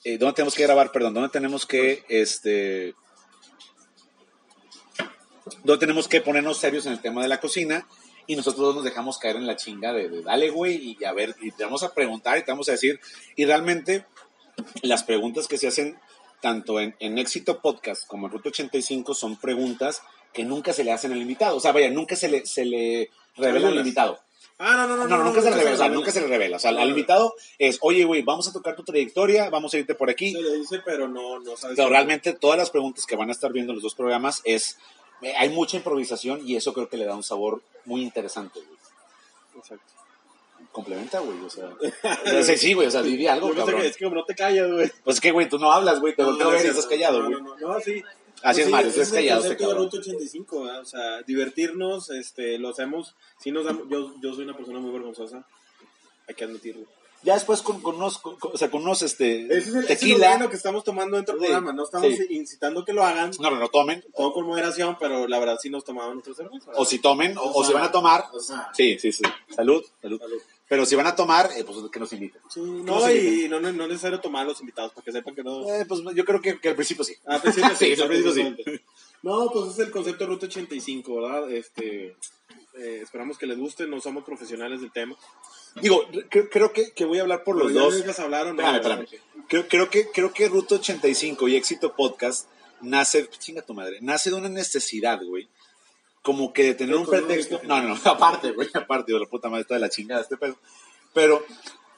[0.04, 2.94] eh, dónde tenemos que grabar, perdón, dónde tenemos que, este,
[5.64, 7.86] dónde tenemos que ponernos serios en el tema de la cocina
[8.26, 11.34] y nosotros nos dejamos caer en la chinga de, de dale, güey, y a ver,
[11.40, 13.00] y te vamos a preguntar y te vamos a decir,
[13.36, 14.06] y realmente
[14.82, 15.98] las preguntas que se hacen
[16.40, 20.02] tanto en, en Éxito Podcast como en Ruta 85 son preguntas
[20.32, 23.10] que nunca se le hacen al invitado, o sea, vaya, nunca se le, se le
[23.36, 24.18] revela al invitado.
[24.62, 26.56] Ah, no, no, No, no, nunca se le revela, o sea, nunca se le revela.
[26.58, 26.86] O sea, al- No.
[26.86, 30.32] invitado es, oye, güey, vamos a tocar tu trayectoria, vamos a irte por aquí.
[30.32, 31.76] Se le dice, pero no, no sabes.
[31.76, 34.76] Pero realmente todas las preguntas que van a estar viendo en los dos programas es,
[35.22, 38.78] eh, hay mucha improvisación y eso creo que le da un sabor muy interesante, güey.
[39.56, 39.84] Exacto.
[40.72, 41.70] Complementa, güey, o sea.
[42.56, 43.80] sí, güey, o sea, di, di algo, cabrón.
[43.80, 44.92] es que como no te callas, güey.
[45.02, 46.86] Pues es que, güey, tú no hablas, güey, te volteo a ver y no, estás
[46.86, 47.42] callado, no, güey.
[47.42, 48.02] No, no, no, sí.
[48.42, 49.74] Así Pues es, sí, Mario, estás es callado, este.
[49.74, 50.80] Ruta 85, ¿verdad?
[50.80, 54.90] o sea, divertirnos, este, lo hacemos, sí nos damos, yo, yo soy una persona muy
[54.92, 55.44] vergonzosa,
[56.28, 56.86] hay que admitirlo.
[57.22, 59.74] Ya después con, con unos, con- o sea, con unos, este, es, el, ese es
[59.74, 60.48] lo tequila.
[60.48, 62.26] que estamos tomando dentro del Sí, programa, no estamos sí.
[62.30, 64.02] incitando que lo hagan, No, no, no tomen.
[64.16, 66.70] todo con moderación, pero la verdad sí nos tomamos nuestra cerveza.
[66.76, 68.24] O si tomen, o, O o si van a tomar.
[68.32, 68.70] o sea.
[68.74, 69.22] Sí, sí, sí.
[69.54, 70.18] Salud, salud.
[70.18, 70.40] Salud.
[70.70, 72.40] Pero si van a tomar, eh, pues que nos inviten.
[72.48, 73.44] Sí, nos no, inviten.
[73.46, 75.68] y no, no, no es necesario tomar los invitados para que sepan que no.
[75.68, 77.16] Eh, pues yo creo que, que al principio sí.
[77.26, 78.80] Ah, pues sí, Sí, sí, al principio sí.
[79.20, 81.50] No, pues es el concepto de Ruta 85, ¿verdad?
[81.50, 82.14] Este,
[82.78, 85.16] eh, esperamos que les guste, no somos profesionales del tema.
[85.82, 87.96] Digo, creo, creo que, que voy a hablar por los dos.
[87.96, 88.62] dejas hablar o no?
[88.62, 89.22] Espérame, espérame.
[89.48, 92.48] Creo, creo que, creo que Ruta 85 y Éxito Podcast
[92.80, 95.48] nace, chinga tu madre, nace de una necesidad, güey.
[96.22, 97.60] Como que de tener un pretexto.
[97.64, 100.36] No, no, no, aparte, güey, aparte, de la puta madre, está de la chingada este
[100.36, 100.56] pedo.
[101.14, 101.42] Pero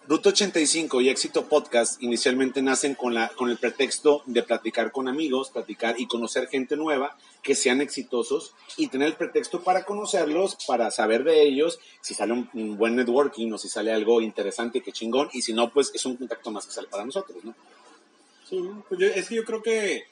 [0.09, 5.07] Ruta 85 y Éxito Podcast inicialmente nacen con, la, con el pretexto de platicar con
[5.09, 10.57] amigos, platicar y conocer gente nueva que sean exitosos y tener el pretexto para conocerlos,
[10.67, 14.81] para saber de ellos, si sale un, un buen networking o si sale algo interesante,
[14.81, 17.55] que chingón, y si no, pues es un contacto más que sale para nosotros, ¿no?
[18.49, 20.05] Sí, pues yo- es que yo creo que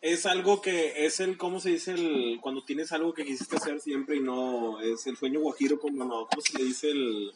[0.00, 1.92] es algo que es el, ¿cómo se dice?
[1.92, 6.04] El, cuando tienes algo que quisiste hacer siempre y no, es el sueño guajiro, como
[6.04, 6.90] no, ¿cómo se le dice?
[6.90, 7.32] El,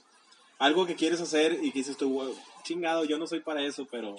[0.59, 3.87] algo que quieres hacer y que dices tú, "Wow, chingado, yo no soy para eso,
[3.91, 4.17] pero...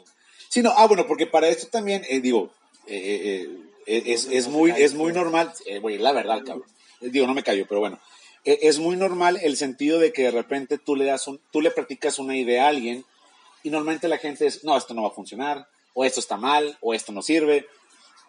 [0.49, 2.51] Sí, no, ah, bueno, porque para esto también, eh, digo,
[2.87, 3.49] eh, eh,
[3.87, 6.67] eh, es, es muy, es muy normal, eh, güey, la verdad, cabrón.
[7.01, 7.99] Digo, no me callo, pero bueno.
[8.43, 11.61] Eh, es muy normal el sentido de que de repente tú le das un, tú
[11.61, 13.05] le practicas una idea a alguien
[13.63, 16.77] y normalmente la gente es, no, esto no va a funcionar, o esto está mal,
[16.81, 17.65] o esto no sirve.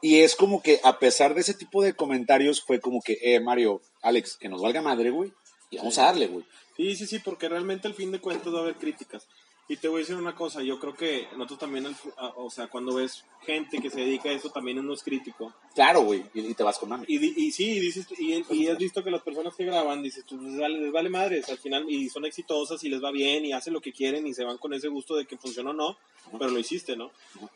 [0.02, 3.40] Y es como que a pesar de ese tipo de comentarios fue como que, eh,
[3.40, 5.32] Mario, Alex, que nos valga madre, güey,
[5.70, 6.44] y vamos a darle, güey.
[6.76, 9.26] Sí, sí, sí, porque realmente al fin de cuentas va a haber críticas.
[9.68, 11.88] Y te voy a decir una cosa, yo creo que nosotros también,
[12.36, 15.52] o sea, cuando ves gente que se dedica a eso, también uno es crítico.
[15.74, 17.04] Claro, güey, y, te vas con mami.
[17.08, 20.24] Y, y sí, y dices, y, y has visto que las personas que graban, dices,
[20.24, 23.44] tú, les vale, les vale madres al final, y son exitosas y les va bien
[23.44, 25.74] y hacen lo que quieren y se van con ese gusto de que funciona o
[25.74, 25.96] no,
[26.38, 27.10] pero lo hiciste, ¿no?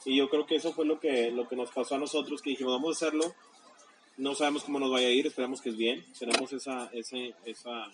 [0.04, 2.50] Y yo creo que eso fue lo que, lo que nos pasó a nosotros, que
[2.50, 3.34] dijimos, vamos a hacerlo,
[4.16, 7.86] no sabemos cómo nos vaya a ir, esperamos que es bien, tenemos esa, ese, esa,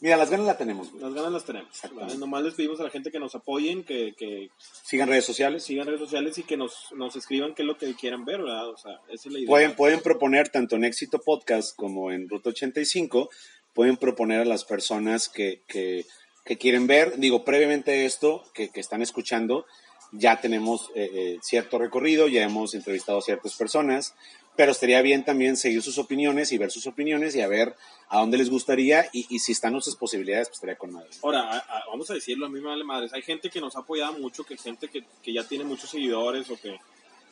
[0.00, 1.02] Mira, las ganas las tenemos, güey.
[1.02, 2.18] las ganas las tenemos.
[2.18, 4.50] Nomás les pedimos a la gente que nos apoyen, que, que
[4.84, 5.64] Sigan redes sociales.
[5.64, 8.68] sigan redes sociales y que nos, nos escriban qué es lo que quieran ver, ¿verdad?
[8.68, 9.48] O sea, esa es la idea.
[9.48, 13.28] Pueden, pueden proponer tanto en Éxito Podcast como en Ruta 85,
[13.74, 16.04] pueden proponer a las personas que, que,
[16.44, 19.66] que quieren ver, digo, previamente esto, que, que están escuchando,
[20.12, 24.14] ya tenemos eh, eh, cierto recorrido, ya hemos entrevistado a ciertas personas,
[24.58, 27.76] pero estaría bien también seguir sus opiniones y ver sus opiniones y a ver
[28.08, 31.10] a dónde les gustaría y, y si están nuestras posibilidades, pues estaría con madre.
[31.22, 33.12] Ahora, a- a- vamos a decirlo, a mí me vale madres.
[33.12, 36.50] Hay gente que nos ha apoyado mucho, que gente que, que ya tiene muchos seguidores
[36.50, 36.76] o que,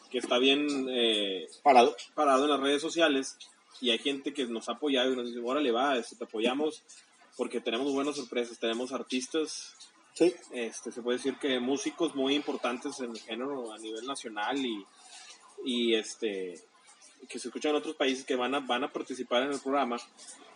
[0.09, 1.97] que está bien eh, Parado.
[2.15, 3.37] parado en las redes sociales.
[3.81, 6.85] Y hay gente que nos ha apoyado y nos dice, órale, va, este, te apoyamos
[7.37, 8.57] porque tenemos buenas sorpresas.
[8.61, 9.75] Tenemos artistas,
[10.15, 10.33] Sí.
[10.53, 14.87] este, se puede decir que músicos muy importantes en el género a nivel nacional y,
[15.65, 16.55] y este
[17.29, 19.97] que se escuchan en otros países que van a, van a participar en el programa.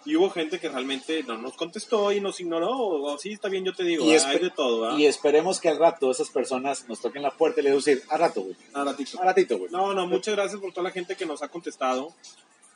[0.06, 2.70] Y hubo gente que realmente no nos contestó y nos ignoró.
[2.76, 4.80] O, sí, está bien, yo te digo, Y hay de todo.
[4.82, 4.96] ¿verdad?
[4.96, 8.20] Y esperemos que al rato esas personas nos toquen la puerta y les decir, al
[8.20, 8.56] rato, güey.
[8.72, 9.20] Al ratito.
[9.20, 9.70] Al ratito, güey.
[9.70, 12.14] No, no, muchas gracias por toda la gente que nos ha contestado.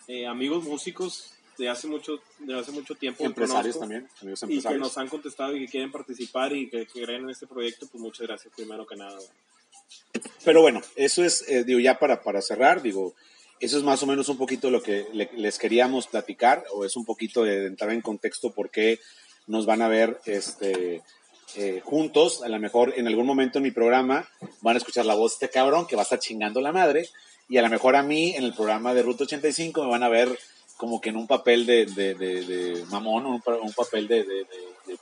[0.06, 3.24] Eh, amigos músicos de hace mucho, de hace mucho tiempo.
[3.24, 4.80] Empresarios también, amigos Y que empresarios.
[4.82, 8.02] nos han contestado y que quieren participar y que, que creen en este proyecto, pues
[8.02, 9.18] muchas gracias primero que nada.
[10.44, 13.14] Pero bueno, eso es, eh, digo, ya para, para cerrar, digo,
[13.60, 16.96] eso es más o menos un poquito lo que le- les queríamos platicar, o es
[16.96, 18.98] un poquito de, entrar en contexto por qué
[19.46, 21.02] nos van a ver este,
[21.56, 22.42] eh, juntos.
[22.42, 24.28] A lo mejor en algún momento en mi programa
[24.60, 27.08] van a escuchar la voz de este cabrón que va a estar chingando la madre,
[27.48, 30.08] y a lo mejor a mí en el programa de Ruta 85 me van a
[30.08, 30.38] ver
[30.76, 34.26] como que en un papel de, de, de- mamón, un, un papel de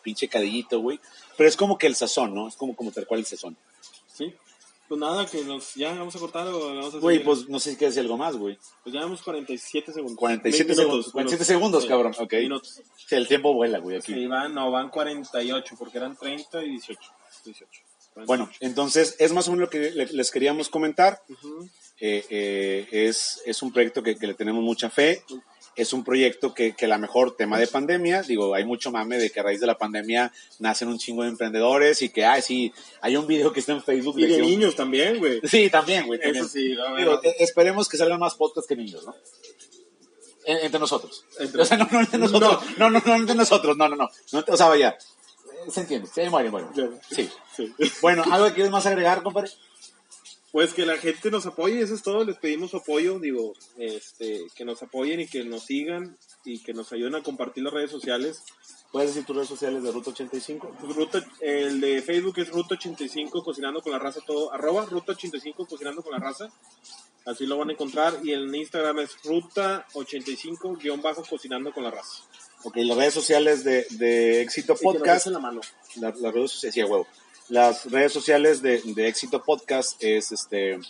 [0.03, 1.01] pinche cadillito, güey.
[1.37, 2.47] Pero es como que el sazón, ¿no?
[2.49, 3.57] Es como, como tal cual el sazón.
[4.13, 4.35] ¿Sí?
[4.93, 7.71] Pues nada, que nos, ya vamos a cortar o vamos a Güey, pues no sé
[7.71, 8.59] si quieres decir algo más, güey.
[8.83, 10.19] Pues ya vamos 47 segundos.
[10.19, 11.13] 47 Minutos, segundos.
[11.13, 12.13] 47 segundos, cabrón.
[12.19, 12.33] Ok.
[12.35, 12.83] Minutos.
[13.09, 14.13] Sí, el tiempo vuela, güey, aquí.
[14.13, 17.01] Sí, van, no, van 48 porque eran 30 y 18.
[17.47, 17.73] 18.
[18.27, 21.23] Bueno, entonces es más o menos lo que le- les queríamos comentar.
[21.27, 21.67] Ujú.
[21.99, 25.23] Eh, eh, es, es un proyecto que, que le tenemos mucha fe.
[25.75, 29.17] Es un proyecto que, que a lo mejor tema de pandemia, digo, hay mucho mame
[29.17, 32.43] de que a raíz de la pandemia nacen un chingo de emprendedores y que, ay,
[32.43, 34.19] sí, hay un video que está en Facebook.
[34.19, 35.41] Y de niños también, güey.
[35.45, 36.21] Sí, también, güey.
[36.21, 36.45] también.
[36.45, 37.23] Eso sí, no, Digo, no.
[37.23, 39.15] eh, esperemos que salgan más podcasts que niños, ¿no?
[40.45, 41.25] En- entre nosotros.
[41.39, 42.59] Entre- O sea, no, no entre nosotros.
[42.77, 43.77] No, no, no, entre nosotros.
[43.77, 44.11] No, no, no.
[44.33, 44.97] No, o sea, vaya.
[45.71, 46.09] Se entiende.
[46.13, 46.71] Sí, bueno, bueno.
[46.75, 46.89] Ya.
[47.11, 47.31] Sí.
[47.57, 47.73] Sí.
[48.03, 49.51] Bueno, ¿algo que quieres más agregar, compadre?
[50.53, 54.47] Pues que la gente nos apoye, eso es todo, les pedimos su apoyo, digo, este,
[54.55, 57.91] que nos apoyen y que nos sigan y que nos ayuden a compartir las redes
[57.91, 58.43] sociales.
[58.93, 60.77] ¿Puedes decir tus redes sociales de Ruta 85?
[60.79, 66.03] Pues, Ruta- el de Facebook es Ruta85 Cocinando con la Raza, todo, arroba Ruta85 Cocinando
[66.03, 66.53] con la Raza,
[67.25, 71.91] así lo van a encontrar, y en Instagram es Ruta85 guion bajo Cocinando con la
[71.93, 72.25] Raza.
[72.65, 75.23] Ok, las redes sociales de, de Éxito Y que nos Podcast.
[75.27, 75.61] echen la mano.
[75.97, 77.07] La- las redes sociales, sí, a huevo.
[77.53, 80.81] Las redes sociales de, de Éxito Podcast es este.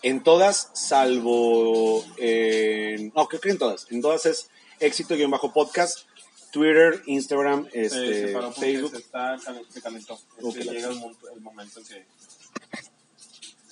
[0.00, 2.02] En todas, salvo.
[2.16, 3.86] en- no, creo que en todas.
[3.90, 4.48] En todas es
[4.80, 6.06] Éxito-podcast.
[6.50, 8.90] Twitter, Instagram, este, se Facebook.
[8.92, 9.36] Se, está,
[9.70, 10.14] se calentó.
[10.14, 12.06] Este, Ok, la- llega el, mo- el momento en que.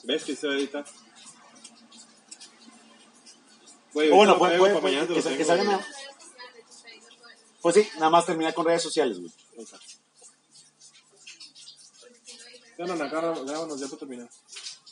[0.04, 0.84] ¿Ves que se va a editar?
[3.94, 5.80] Güey, bueno, que, que salgan
[7.62, 9.32] Pues sí, nada más terminar con redes sociales, güey.
[9.56, 9.95] Exacto.
[12.78, 14.28] No, no, grábanos, grábanos ya para terminar.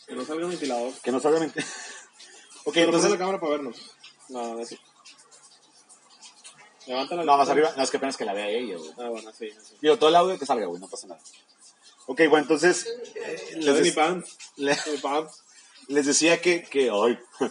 [0.06, 0.92] Que no salga el ventilador.
[1.02, 1.42] Que no salgan.
[1.48, 3.10] ok, Pero pasa entonces.
[3.10, 3.76] la cámara para vernos.
[4.28, 4.78] No, así.
[6.86, 7.24] Levántala.
[7.24, 7.72] No, más arriba.
[7.76, 8.90] No, es que apenas que la vea ella, güey.
[8.98, 9.50] Ah, bueno, sí.
[9.50, 9.76] sí.
[9.80, 11.20] Digo, todo el audio que salga, güey, no pasa nada.
[12.06, 12.86] Ok, bueno, entonces.
[13.14, 14.24] eh, Le doy mi les, pan.
[14.56, 15.26] le- Mi pan.
[15.88, 16.62] les decía que.
[16.64, 17.18] que ay.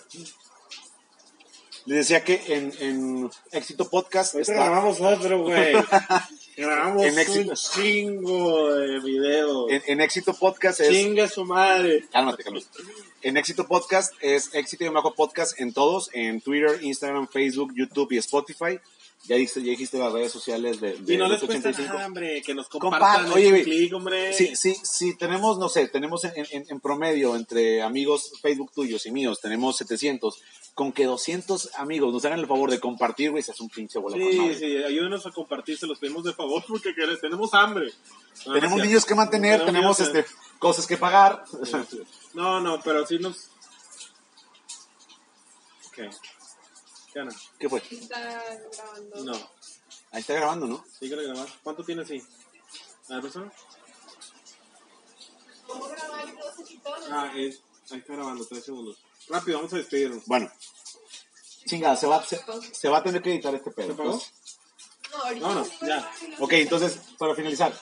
[1.86, 4.66] les decía que en, en Éxito Podcast Ahorita está.
[4.66, 5.74] grabamos otro, güey.
[6.58, 7.50] grabamos En éxito.
[7.52, 9.72] un chingo de videos.
[9.72, 10.90] En, en Éxito Podcast es.
[10.90, 12.06] Chinga su madre.
[12.12, 12.66] Cálmate, cálmate.
[13.22, 18.12] En Éxito Podcast es Éxito y Bajo Podcast en todos, en Twitter, Instagram, Facebook, YouTube
[18.12, 18.80] y Spotify.
[19.26, 21.94] Ya dijiste, ya dijiste las redes sociales de, de Y no les cuesta 85.
[21.94, 23.26] nada, hombre, que nos Compartan, compartan.
[23.32, 23.64] oye, Oye, güey.
[23.64, 24.34] clic, hombre.
[24.34, 29.06] Sí, sí, sí, tenemos, no sé, tenemos en, en- en promedio entre amigos Facebook tuyos
[29.06, 30.42] y míos, tenemos 700.
[30.74, 33.98] Con que 200 amigos nos hagan el favor de compartir, güey, se hace un pinche
[34.00, 34.56] bola con Sí, madre.
[34.60, 37.92] sí, ayúdenos a compartir, se los pedimos de favor porque tenemos hambre.
[38.46, 40.26] No, Tenemos niños que mantener, Tenemos este,
[40.60, 41.46] cosas que pagar.
[42.34, 43.48] No, no, pero sí nos...
[45.96, 46.10] ¿Qué?
[47.14, 47.32] ¿Qué, Ana?
[47.60, 47.80] ¿Qué fue?
[47.92, 49.24] Está grabando.
[49.24, 49.34] No,
[50.12, 50.86] Ahí está grabando, ¿no?
[51.00, 51.48] síguele grabar.
[51.64, 52.22] ¿Cuánto tiene así?
[53.10, 53.52] ¿A ver, persona?
[55.68, 56.94] ¿Cómo grabar y todo se quitó?
[57.12, 57.62] Ah, es...
[57.92, 58.98] Ahí está grabando, tres segundos.
[59.28, 60.26] Rápido, vamos a despedirnos.
[60.26, 60.50] Bueno.
[61.66, 62.42] Chinga, se va, se,
[62.74, 63.88] se va a tener que editar este pedo.
[63.88, 63.92] ¿Se?
[64.02, 64.34] Entonces,
[65.12, 66.12] No, ahorita Vámonos, sí, ya.
[66.40, 67.74] ok, entonces, para finalizar,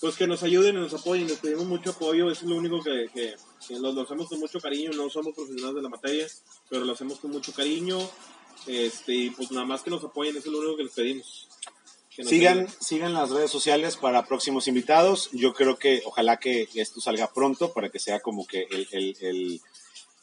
[0.00, 2.82] Pues que nos ayuden y nos apoyen, les pedimos mucho apoyo, eso es lo único
[2.82, 3.36] que, que,
[3.66, 6.26] que lo, lo hacemos con mucho cariño, no somos profesionales de la materia,
[6.68, 7.98] pero lo hacemos con mucho cariño,
[8.66, 11.48] este, y pues nada más que nos apoyen, eso es lo único que les pedimos.
[12.14, 12.74] Que Sigan, ayuden.
[12.80, 15.30] sigan las redes sociales para próximos invitados.
[15.32, 19.16] Yo creo que ojalá que esto salga pronto para que sea como que el, el,
[19.20, 19.60] el,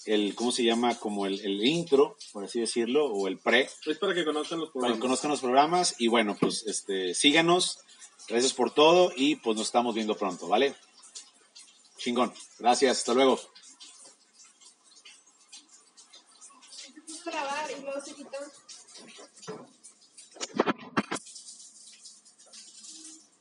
[0.06, 0.96] el- ¿cómo se llama?
[1.00, 4.70] Como el, el intro, por así decirlo, o el pre, Es para que conozcan los
[4.70, 5.00] para que programas.
[5.00, 5.96] conozcan los programas.
[5.98, 7.80] Y bueno, pues este, síganos.
[8.28, 10.76] Gracias por todo y pues nos estamos viendo pronto, ¿vale?
[11.98, 12.34] Chingón.
[12.60, 12.98] Gracias.
[13.00, 13.40] Hasta luego.
[17.38, 18.38] acabar y luego se quitó.